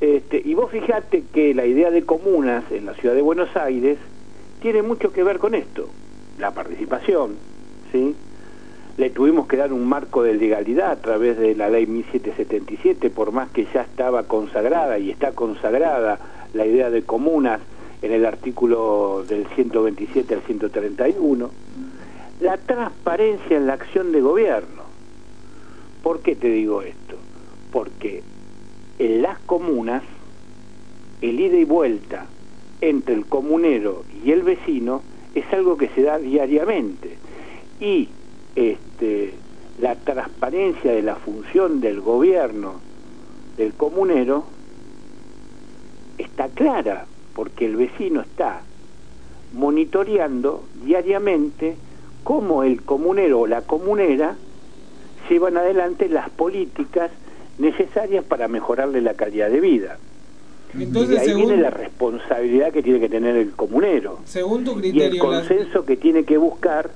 [0.00, 3.98] Este, y vos fijate que la idea de comunas en la ciudad de Buenos Aires
[4.60, 5.88] tiene mucho que ver con esto,
[6.38, 7.36] la participación,
[7.92, 8.14] ¿sí?
[8.96, 13.32] Le tuvimos que dar un marco de legalidad a través de la ley 1777, por
[13.32, 16.18] más que ya estaba consagrada y está consagrada
[16.52, 17.60] la idea de comunas
[18.02, 21.50] en el artículo del 127 al 131,
[22.40, 24.82] la transparencia en la acción de gobierno.
[26.02, 27.16] ¿Por qué te digo esto?
[27.72, 28.22] Porque
[28.98, 30.02] en las comunas
[31.20, 32.26] el ida y vuelta
[32.80, 35.02] entre el comunero y el vecino
[35.34, 37.16] es algo que se da diariamente.
[37.80, 38.08] Y
[38.54, 39.34] este,
[39.80, 42.74] la transparencia de la función del gobierno
[43.56, 44.44] del comunero
[46.18, 48.62] está clara, porque el vecino está
[49.54, 51.76] monitoreando diariamente
[52.22, 54.36] cómo el comunero o la comunera
[55.28, 57.10] llevan adelante las políticas
[57.58, 59.98] necesarias para mejorarle la calidad de vida.
[60.78, 64.64] y Entonces, de ahí según, viene la responsabilidad que tiene que tener el comunero según
[64.64, 66.90] tu y el criterio, la- consenso que tiene que buscar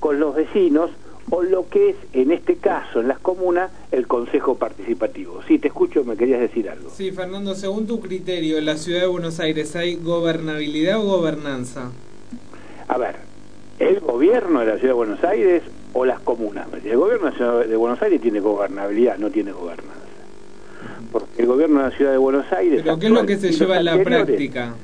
[0.00, 0.90] con los vecinos
[1.30, 5.40] o lo que es, en este caso, en las comunas, el consejo participativo.
[5.48, 6.90] Sí, te escucho, me querías decir algo.
[6.90, 11.90] Sí, Fernando, según tu criterio, en la ciudad de Buenos Aires hay gobernabilidad o gobernanza.
[12.88, 13.16] A ver,
[13.84, 15.62] ¿el gobierno de la Ciudad de Buenos Aires
[15.92, 16.66] o las comunas?
[16.84, 19.92] El gobierno de la Ciudad de Buenos Aires tiene gobernabilidad, no tiene gobernanza.
[21.12, 22.80] Porque el gobierno de la Ciudad de Buenos Aires...
[22.82, 24.74] Pero ¿qué es lo que se lleva en la práctica?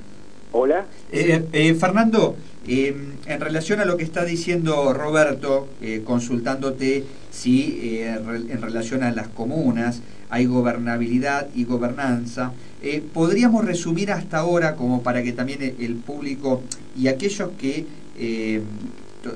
[0.52, 0.84] Hola.
[1.12, 2.34] Eh, eh, Fernando,
[2.66, 2.94] eh,
[3.26, 9.12] en relación a lo que está diciendo Roberto, eh, consultándote si eh, en relación a
[9.12, 15.62] las comunas hay gobernabilidad y gobernanza, eh, podríamos resumir hasta ahora como para que también
[15.62, 16.62] el, el público
[16.96, 17.86] y aquellos que
[18.20, 18.60] eh,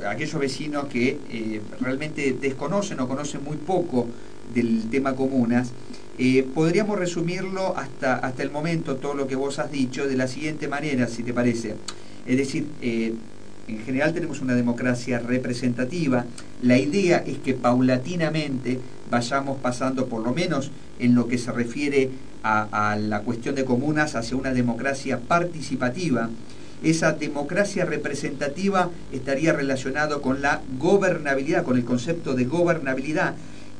[0.07, 4.07] aquellos vecinos que eh, realmente desconocen o conocen muy poco
[4.53, 5.70] del tema comunas,
[6.18, 10.28] eh, podríamos resumirlo hasta, hasta el momento, todo lo que vos has dicho, de la
[10.28, 11.76] siguiente manera, si te parece.
[12.26, 16.24] Es decir, en general tenemos una democracia representativa.
[16.62, 18.78] La idea es que paulatinamente
[19.11, 22.11] vayamos pasando, por lo menos en lo que se refiere
[22.43, 26.30] a, a la cuestión de comunas, hacia una democracia participativa.
[26.85, 33.35] Esa democracia representativa estaría relacionado con la gobernabilidad, con el concepto de gobernabilidad,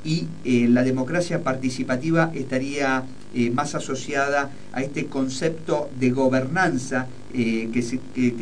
[0.05, 7.69] y eh, la democracia participativa estaría eh, más asociada a este concepto de gobernanza eh,
[7.73, 7.83] que,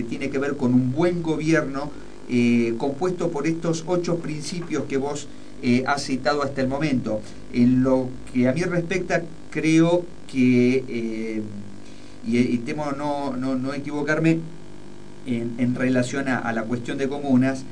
[0.03, 1.91] tiene que ver con un buen gobierno
[2.79, 5.29] compuesto por estos ocho principios que vos
[5.87, 7.21] has citado hasta el momento.
[7.53, 11.43] En lo que a mí respecta, creo que,
[12.27, 14.39] y, temo no, no, no equivocarme,
[15.27, 17.65] en, en relación a, la cuestión de comunas,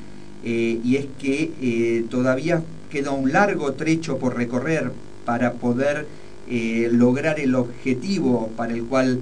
[0.45, 4.93] eh, y es que eh, todavía queda un largo trecho por recorrer
[5.25, 6.07] para poder
[6.49, 9.21] eh, lograr el objetivo para el cual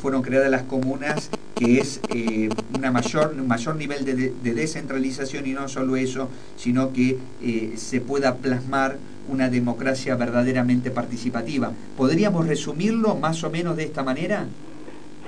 [0.00, 2.00] fueron creadas las comunas, que es
[2.76, 7.18] una mayor, un mayor nivel de, de- de descentralización y no solo eso, sino que
[7.74, 8.98] se pueda plasmar
[9.28, 11.72] una democracia verdaderamente participativa.
[11.96, 14.46] ¿Podríamos resumirlo más o menos de esta manera?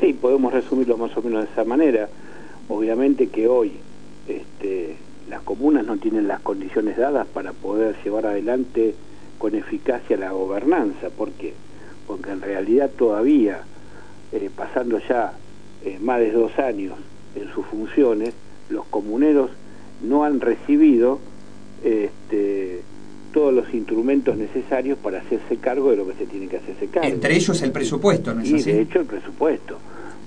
[0.01, 2.09] Sí, podemos resumirlo más o menos de esa manera.
[2.69, 3.73] Obviamente que hoy
[4.29, 4.97] este,
[5.29, 8.95] las comunas no tienen las condiciones dadas para poder llevar adelante
[9.39, 11.11] con eficacia la gobernanza.
[11.11, 11.55] ¿Por qué?
[12.07, 13.63] Porque en realidad todavía,
[14.33, 15.33] eh, pasando ya
[15.85, 16.95] eh, más de dos años
[17.37, 18.35] en sus funciones,
[18.69, 19.51] los comuneros
[20.03, 21.21] no han recibido
[21.83, 22.83] este,
[23.35, 27.09] todos los instrumentos necesarios para hacerse cargo de lo que se tiene que hacerse cargo.
[27.09, 28.73] Entre ellos el presupuesto, ¿no es y así?
[28.73, 29.77] de hecho el presupuesto.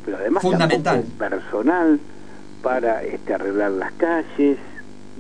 [0.06, 1.04] Pero además Fundamental.
[1.18, 2.00] personal
[2.62, 4.58] para este, arreglar las calles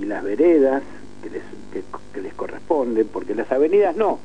[0.02, 0.84] y las veredas
[1.24, 1.82] que les, que,
[2.14, 4.20] que les corresponden, porque las avenidas no,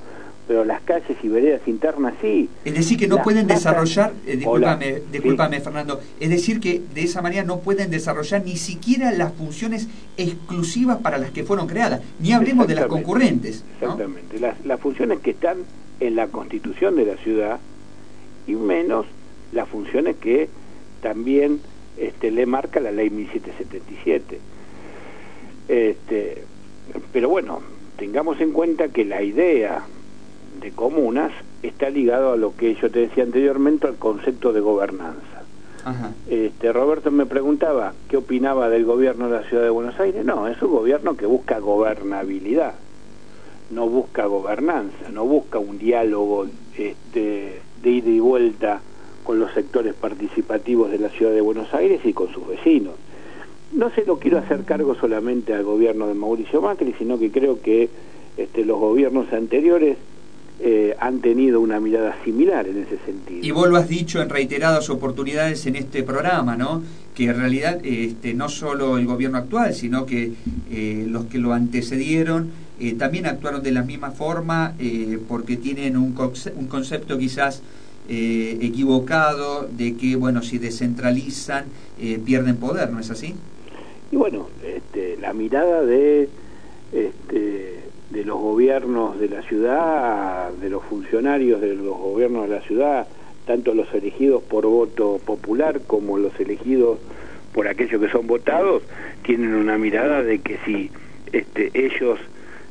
[0.52, 2.46] pero las calles y veredas internas sí.
[2.66, 7.04] Es decir, que no Las pueden desarrollar, eh, discúlpame, discúlpame Fernando, es decir, que de
[7.04, 9.88] esa manera no pueden desarrollar ni siquiera las funciones
[10.18, 13.64] exclusivas para las que fueron creadas, ni hablemos de las concurrentes.
[13.80, 13.92] ¿no?
[13.92, 14.40] Exactamente.
[14.40, 15.56] Las, las funciones que están
[16.00, 17.58] en la constitución de la ciudad
[18.46, 19.06] y menos
[19.52, 20.50] las funciones que
[21.00, 21.60] también
[21.96, 24.38] este, le marca la ley 1777.
[25.68, 26.44] Este,
[27.10, 27.62] pero bueno,
[27.96, 29.86] tengamos en cuenta que la idea
[30.60, 31.32] de comunas
[31.62, 35.42] está ligado a lo que yo te decía anteriormente, al concepto de gobernanza.
[35.84, 36.12] Ajá.
[36.28, 40.24] Este, Roberto me preguntaba qué opinaba del gobierno de la ciudad de Buenos Aires.
[40.24, 42.74] No, es un gobierno que busca gobernabilidad,
[43.70, 46.46] no busca gobernanza, no busca un diálogo
[46.76, 48.80] este, de ida y vuelta
[49.24, 52.94] con los sectores participativos de la ciudad de Buenos Aires y con sus vecinos.
[53.72, 57.60] No se lo quiero hacer cargo solamente al gobierno de Mauricio Macri, sino que creo
[57.60, 57.88] que
[58.36, 59.96] este, los gobiernos anteriores
[60.60, 63.40] eh, han tenido una mirada similar en ese sentido.
[63.44, 66.82] Y vos lo has dicho en reiteradas oportunidades en este programa, ¿no?
[67.14, 70.32] Que en realidad este, no solo el gobierno actual, sino que
[70.70, 72.50] eh, los que lo antecedieron
[72.80, 77.62] eh, también actuaron de la misma forma eh, porque tienen un, conce- un concepto quizás
[78.08, 81.64] eh, equivocado de que, bueno, si descentralizan,
[82.00, 83.34] eh, pierden poder, ¿no es así?
[84.10, 86.28] Y bueno, este, la mirada de,
[86.92, 87.81] este,
[88.12, 93.06] de los gobiernos de la ciudad, de los funcionarios de los gobiernos de la ciudad,
[93.46, 96.98] tanto los elegidos por voto popular como los elegidos
[97.54, 98.82] por aquellos que son votados,
[99.22, 100.90] tienen una mirada de que si
[101.32, 102.18] este, ellos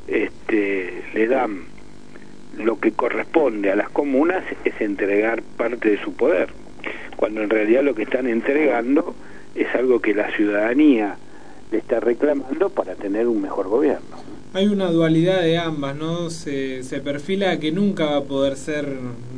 [0.08, 1.64] este, le dan
[2.58, 6.50] lo que corresponde a las comunas es entregar parte de su poder,
[7.16, 9.16] cuando en realidad lo que están entregando
[9.56, 11.16] es algo que la ciudadanía
[11.72, 14.31] le está reclamando para tener un mejor gobierno.
[14.54, 16.30] Hay una dualidad de ambas, ¿no?
[16.30, 18.86] Se, se perfila que nunca va a poder ser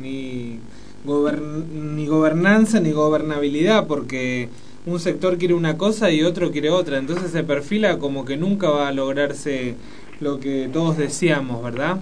[0.02, 0.58] ni,
[1.06, 4.48] gobern- ni gobernanza ni gobernabilidad, porque
[4.86, 6.98] un sector quiere una cosa y otro quiere otra.
[6.98, 9.76] Entonces se perfila como que nunca va a lograrse
[10.20, 12.00] lo que todos deseamos, ¿verdad?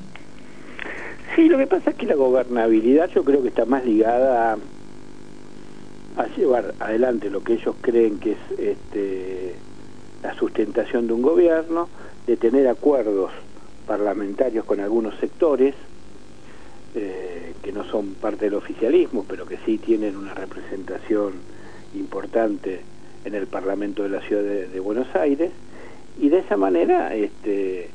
[1.37, 6.23] Sí, lo que pasa es que la gobernabilidad yo creo que está más ligada a,
[6.23, 9.55] a llevar adelante lo que ellos creen que es este,
[10.23, 11.89] la sustentación de un gobierno,
[12.27, 13.31] de tener acuerdos
[13.87, 15.75] parlamentarios con algunos sectores
[16.95, 21.33] eh, que no son parte del oficialismo, pero que sí tienen una representación
[21.95, 22.81] importante
[23.25, 25.51] en el Parlamento de la Ciudad de, Buenos Aires,
[26.21, 27.89] y de esa manera este,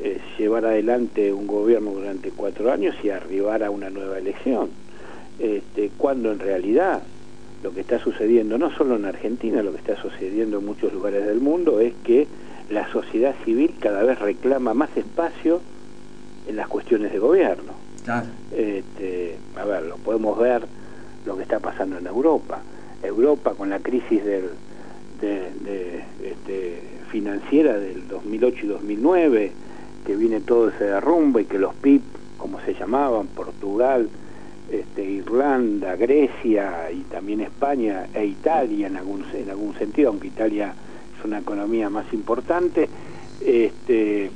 [0.00, 4.70] eh, llevar adelante un gobierno durante cuatro años y arribar a una nueva elección.
[5.38, 7.02] Este, cuando en realidad
[7.62, 11.26] lo que está sucediendo, no solo en Argentina, lo que está sucediendo en muchos lugares
[11.26, 12.26] del mundo es que
[12.70, 15.60] la sociedad civil cada vez reclama más espacio
[16.46, 17.72] en las cuestiones de gobierno.
[18.04, 18.26] Claro.
[18.52, 20.66] Este, a ver, lo podemos ver
[21.26, 22.60] lo que está pasando en Europa.
[23.02, 24.50] Europa con la crisis del,
[25.20, 29.52] de, de, este, financiera del 2008 y 2009,
[30.06, 32.02] que viene todo ese derrumbe y que los PIB,
[32.38, 34.08] como se llamaban, Portugal,
[34.70, 40.74] este, Irlanda, Grecia y también España e Italia en algún, en algún sentido, aunque Italia
[41.24, 42.88] una economía más importante,
[43.44, 44.30] este,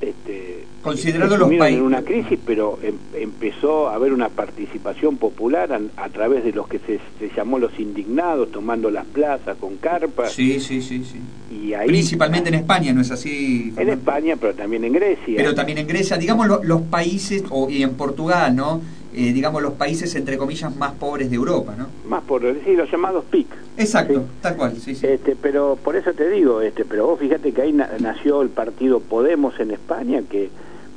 [0.00, 5.16] este, Considerado se los países- en una crisis, pero em- empezó a haber una participación
[5.16, 9.56] popular a, a través de los que se, se llamó los indignados, tomando las plazas
[9.56, 10.32] con carpas.
[10.32, 11.18] Sí, sí, sí, sí.
[11.52, 13.72] Y ahí, Principalmente en España, ¿no es así?
[13.76, 13.88] en?
[13.88, 15.34] España, pero también en Grecia.
[15.36, 18.80] Pero también en Grecia, digamos lo- los países, o, y en Portugal, ¿no?
[19.18, 21.86] Eh, digamos los países, entre comillas, más pobres de Europa, ¿no?
[22.06, 23.46] Más por decir, los llamados PIC.
[23.78, 24.26] Exacto, Sí.
[24.42, 25.06] tal cual, sí, sí.
[25.06, 28.50] Este, pero por eso te digo, este, pero vos fíjate que ahí na- nació el
[28.50, 30.50] partido Podemos en España, que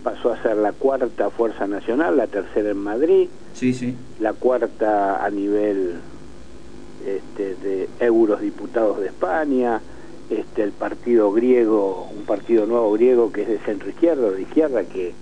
[0.03, 3.95] pasó a ser la cuarta fuerza nacional, la tercera en Madrid, Sí, sí.
[4.19, 5.93] la cuarta a nivel
[7.05, 9.79] este, de euros diputados de España,
[10.29, 14.83] este, el partido griego, un partido nuevo griego que es de centro izquierda, de izquierda,
[14.83, 15.13] que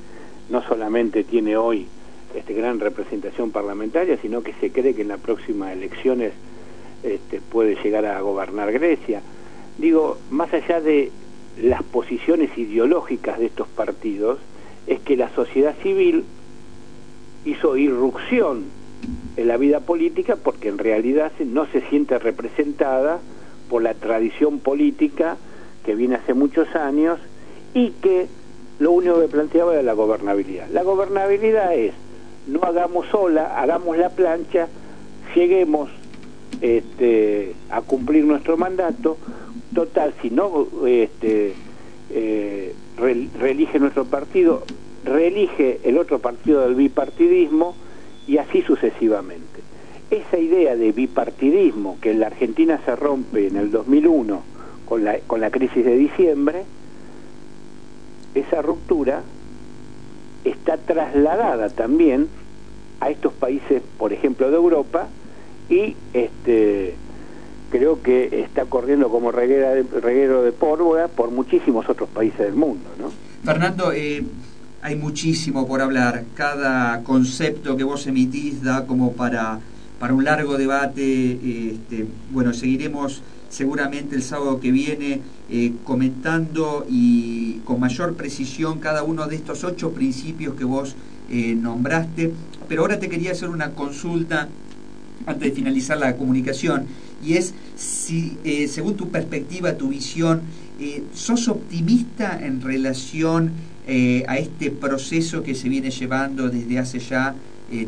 [0.49, 1.87] no solamente tiene hoy
[2.35, 6.33] este, gran representación parlamentaria, sino que se cree que en las próximas elecciones
[7.03, 9.21] este, puede llegar a gobernar Grecia.
[9.77, 11.11] Digo, más allá de
[11.61, 14.39] las posiciones ideológicas de estos partidos,
[14.87, 16.23] es que la sociedad civil
[17.45, 18.65] hizo irrupción
[19.35, 23.19] en la vida política porque en realidad no se siente representada
[23.69, 25.37] por la tradición política
[25.85, 27.19] que viene hace muchos años
[27.73, 28.27] y que
[28.79, 30.67] lo único que planteaba era la gobernabilidad.
[30.71, 31.93] La gobernabilidad es
[32.47, 34.67] no hagamos sola, hagamos la plancha,
[35.35, 35.89] lleguemos
[36.61, 39.17] este, a cumplir nuestro mandato,
[39.73, 41.53] total, si no este,
[42.11, 44.63] eh, re- reelige nuestro partido,
[45.03, 47.75] reelige el otro partido del bipartidismo
[48.27, 49.61] y así sucesivamente.
[50.09, 54.41] Esa idea de bipartidismo que en la Argentina se rompe en el 2001
[54.85, 56.63] con la, con la crisis de diciembre,
[58.35, 59.21] esa ruptura
[60.49, 62.27] está trasladada también
[62.99, 65.07] a estos países, por ejemplo, de Europa,
[65.69, 66.95] y este
[67.69, 73.11] creo que está corriendo como reguero de pólvora por muchísimos otros países del mundo, ¿no?
[73.43, 74.23] Fernando, eh,
[74.81, 76.23] hay muchísimo por hablar.
[76.33, 79.59] Cada concepto que vos emitís da como para,
[79.99, 81.31] para un largo debate.
[81.33, 89.03] Este, bueno, seguiremos seguramente el sábado que viene eh, comentando y con mayor precisión cada
[89.03, 90.95] uno de estos ocho principios que vos
[91.29, 92.33] eh, nombraste.
[92.67, 94.49] Pero ahora te quería hacer una consulta
[95.25, 96.85] antes de finalizar la comunicación,
[97.25, 100.41] y es si, eh, según tu perspectiva, tu visión,
[101.13, 103.51] ¿sos optimista en relación
[104.27, 107.33] a este proceso que se viene llevando desde hace ya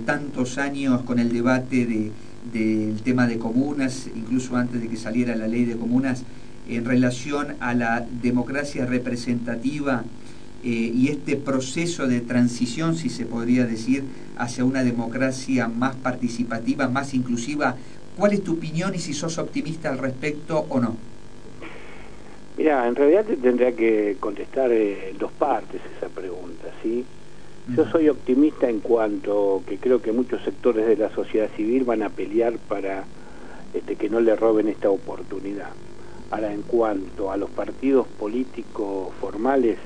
[0.06, 2.12] tantos años con el debate de,
[2.54, 6.24] del tema de comunas, incluso antes de que saliera la ley de comunas,
[6.68, 10.04] en relación a la democracia representativa
[10.64, 14.04] eh, y este proceso de transición, si se podría decir,
[14.38, 17.76] hacia una democracia más participativa, más inclusiva.
[18.18, 20.98] ¿Cuál es tu opinión y si sos optimista al respecto o no?
[22.58, 27.06] Mira, en realidad te tendría que contestar eh, en dos partes esa pregunta, ¿sí?
[27.76, 32.02] Yo soy optimista en cuanto que creo que muchos sectores de la sociedad civil van
[32.04, 33.06] a pelear para
[33.74, 35.70] este, que no le roben esta oportunidad.
[36.32, 39.78] Ahora, en cuanto a los partidos políticos formales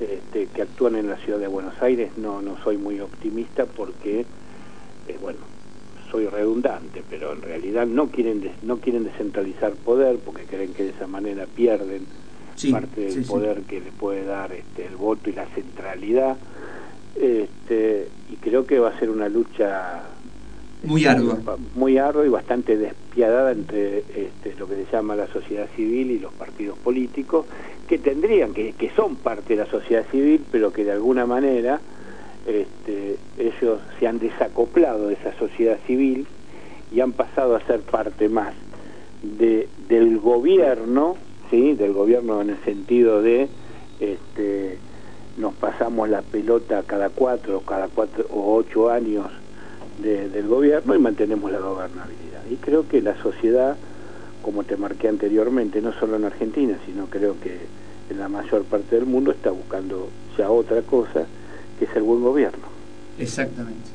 [0.00, 4.20] este, que actúan en la ciudad de Buenos Aires, no, no soy muy optimista porque,
[5.08, 5.38] eh, bueno,
[6.10, 10.84] soy redundante, pero en realidad no quieren des- no quieren descentralizar poder porque creen que
[10.84, 12.06] de esa manera pierden
[12.56, 13.28] Sí, parte del sí, sí.
[13.28, 16.36] poder que le puede dar este, el voto y la centralidad.
[17.20, 20.02] Este, y creo que va a ser una lucha
[20.82, 21.56] Muy este, ardua.
[21.74, 26.18] muy ardua y bastante despiadada entre este, lo que se llama la sociedad civil y
[26.18, 27.46] los partidos políticos
[27.88, 31.80] que tendrían que que son parte de la sociedad civil pero que de alguna manera
[32.46, 36.26] este, ellos se han desacoplado de esa sociedad civil
[36.92, 38.54] y han pasado a ser parte más
[39.22, 41.16] de, del gobierno,
[41.50, 41.72] ¿sí?
[41.74, 43.48] del gobierno en el sentido de
[44.00, 44.78] este,
[45.36, 49.26] nos pasamos la pelota cada cuatro, cada cuatro o ocho años
[50.02, 52.42] de- del gobierno y mantenemos la gobernabilidad.
[52.50, 53.76] Y creo que la sociedad,
[54.42, 57.58] como te marqué anteriormente, no solo en Argentina, sino creo que
[58.10, 61.26] en la mayor parte del mundo está buscando ya otra cosa,
[61.78, 62.64] que es el buen gobierno.
[63.18, 63.90] Exactamente.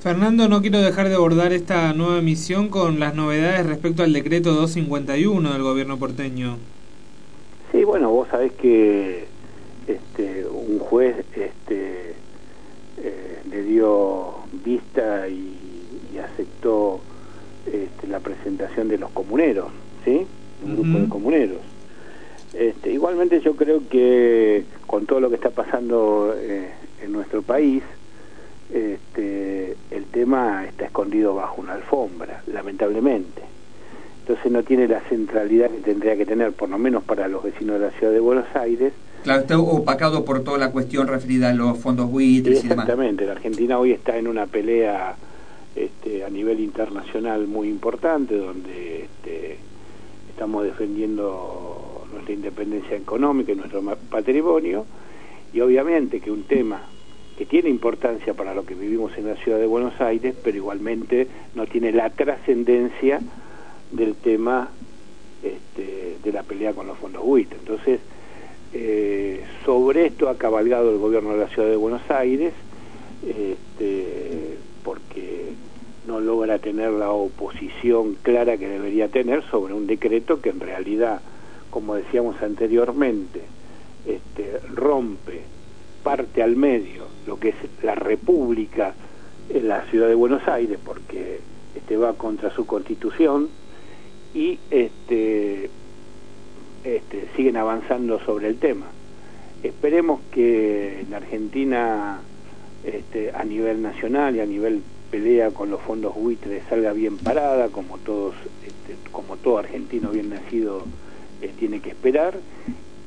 [0.00, 4.52] Fernando, no quiero dejar de abordar esta nueva emisión con las novedades respecto al decreto
[4.52, 6.56] 251 del gobierno porteño.
[7.70, 9.26] Sí, bueno, vos sabés que
[9.86, 10.41] este,
[10.92, 12.14] juez este,
[12.98, 15.56] eh, le dio vista y,
[16.12, 17.00] y aceptó
[17.64, 19.68] este, la presentación de los comuneros,
[20.04, 20.26] ¿sí?
[20.62, 21.60] Un grupo de comuneros.
[22.52, 26.68] Este, igualmente yo creo que con todo lo que está pasando eh,
[27.02, 27.82] en nuestro país,
[28.70, 33.40] este, el tema está escondido bajo una alfombra, lamentablemente.
[34.20, 37.80] Entonces no tiene la centralidad que tendría que tener, por lo menos para los vecinos
[37.80, 38.92] de la ciudad de Buenos Aires.
[39.22, 42.84] Claro, está opacado por toda la cuestión referida a los fondos buitres y demás.
[42.84, 45.14] Exactamente, la Argentina hoy está en una pelea
[45.76, 49.58] este, a nivel internacional muy importante, donde este,
[50.28, 54.86] estamos defendiendo nuestra independencia económica y nuestro patrimonio,
[55.52, 56.82] y obviamente que un tema
[57.38, 61.28] que tiene importancia para lo que vivimos en la ciudad de Buenos Aires, pero igualmente
[61.54, 63.20] no tiene la trascendencia
[63.92, 64.68] del tema
[65.42, 67.60] este, de la pelea con los fondos buitres.
[67.60, 68.00] Entonces,
[68.74, 72.52] eh, sobre esto ha cabalgado el gobierno de la ciudad de Buenos Aires,
[73.26, 75.52] este, porque
[76.06, 81.20] no logra tener la oposición clara que debería tener sobre un decreto que en realidad,
[81.70, 83.42] como decíamos anteriormente,
[84.06, 85.42] este, rompe,
[86.02, 88.94] parte al medio lo que es la República
[89.48, 91.40] en la ciudad de Buenos Aires, porque
[91.74, 93.48] este va contra su constitución
[94.34, 95.70] y este,
[96.84, 98.86] este, siguen avanzando sobre el tema.
[99.62, 102.20] Esperemos que en Argentina,
[102.84, 107.68] este, a nivel nacional y a nivel pelea con los fondos buitres, salga bien parada,
[107.68, 108.34] como todos,
[108.66, 110.82] este, como todo argentino bien nacido
[111.40, 112.34] eh, tiene que esperar.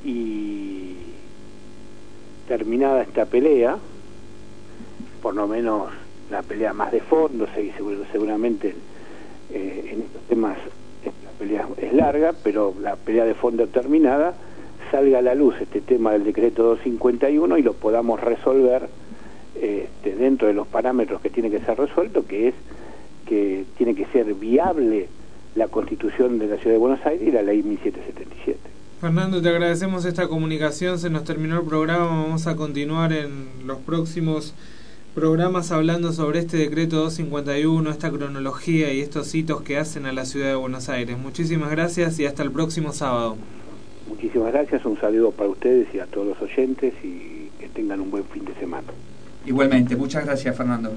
[0.05, 0.93] Y
[2.47, 3.77] terminada esta pelea,
[5.21, 5.89] por lo menos
[6.29, 7.47] la pelea más de fondo,
[8.11, 8.75] seguramente
[9.51, 10.84] eh, en estos temas la
[11.37, 14.33] pelea es larga, pero la pelea de fondo terminada,
[14.91, 18.87] salga a la luz este tema del decreto 251 y lo podamos resolver
[19.59, 22.55] este, dentro de los parámetros que tiene que ser resuelto, que es
[23.25, 25.07] que tiene que ser viable
[25.55, 28.59] la constitución de la ciudad de Buenos Aires y la ley 1777.
[29.01, 33.79] Fernando, te agradecemos esta comunicación, se nos terminó el programa, vamos a continuar en los
[33.79, 34.53] próximos
[35.15, 40.25] programas hablando sobre este decreto 251, esta cronología y estos hitos que hacen a la
[40.25, 41.17] ciudad de Buenos Aires.
[41.17, 43.37] Muchísimas gracias y hasta el próximo sábado.
[44.09, 48.11] Muchísimas gracias, un saludo para ustedes y a todos los oyentes y que tengan un
[48.11, 48.87] buen fin de semana.
[49.45, 50.93] Igualmente, muchas gracias Fernando.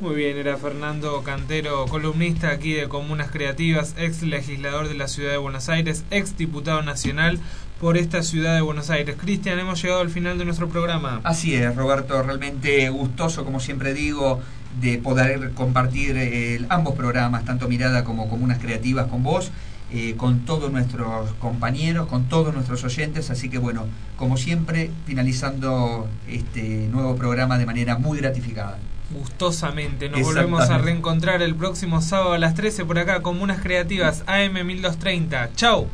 [0.00, 5.30] Muy bien, era Fernando Cantero, columnista aquí de Comunas Creativas, ex legislador de la ciudad
[5.30, 7.38] de Buenos Aires, ex diputado nacional
[7.80, 9.16] por esta ciudad de Buenos Aires.
[9.18, 11.20] Cristian, hemos llegado al final de nuestro programa.
[11.24, 14.40] Así es, Roberto, realmente gustoso, como siempre digo,
[14.80, 19.52] de poder compartir eh, ambos programas, tanto Mirada como Comunas Creativas con vos,
[19.92, 23.30] eh, con todos nuestros compañeros, con todos nuestros oyentes.
[23.30, 28.78] Así que bueno, como siempre, finalizando este nuevo programa de manera muy gratificada.
[29.10, 34.24] Gustosamente, nos volvemos a reencontrar el próximo sábado a las 13 por acá, Comunas Creativas,
[34.26, 35.50] AM 1230.
[35.54, 35.86] ¡Chau!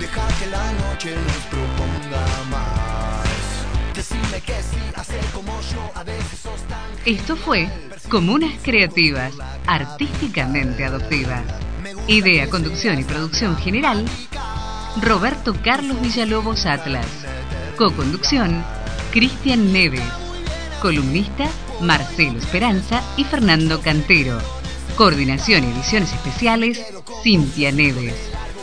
[0.00, 3.94] Deja que la noche nos proponga más.
[3.94, 7.68] Decime que sí, hacer como yo, a veces sos tan Esto fue
[8.08, 9.32] Comunas Creativas,
[9.66, 11.42] artísticamente adoptivas.
[12.08, 14.04] Idea, conducción y producción general,
[15.02, 17.06] Roberto Carlos Villalobos Atlas.
[17.76, 18.64] Co-conducción,
[19.10, 20.04] Cristian Neves.
[20.80, 21.48] Columnista
[21.80, 24.38] Marcelo Esperanza y Fernando Cantero.
[24.94, 26.80] Coordinación y ediciones especiales
[27.24, 28.14] Cintia Neves.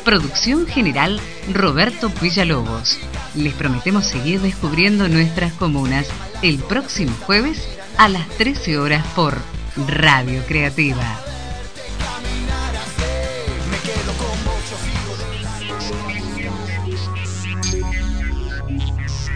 [0.06, 1.20] Producción general
[1.52, 2.98] Roberto Villalobos.
[3.36, 6.08] Les prometemos seguir descubriendo nuestras comunas
[6.42, 7.68] el próximo jueves
[7.98, 9.36] a las 13 horas por
[9.76, 11.33] Radio Creativa.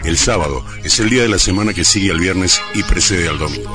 [0.08, 3.38] El sábado es el día de la semana que sigue al viernes y precede al
[3.38, 3.74] domingo.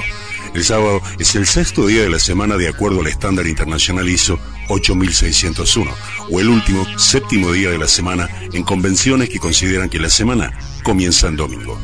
[0.55, 4.39] El sábado es el sexto día de la semana de acuerdo al estándar internacional ISO
[4.69, 5.91] 8601
[6.31, 10.57] o el último, séptimo día de la semana en convenciones que consideran que la semana
[10.81, 11.79] comienza en domingo.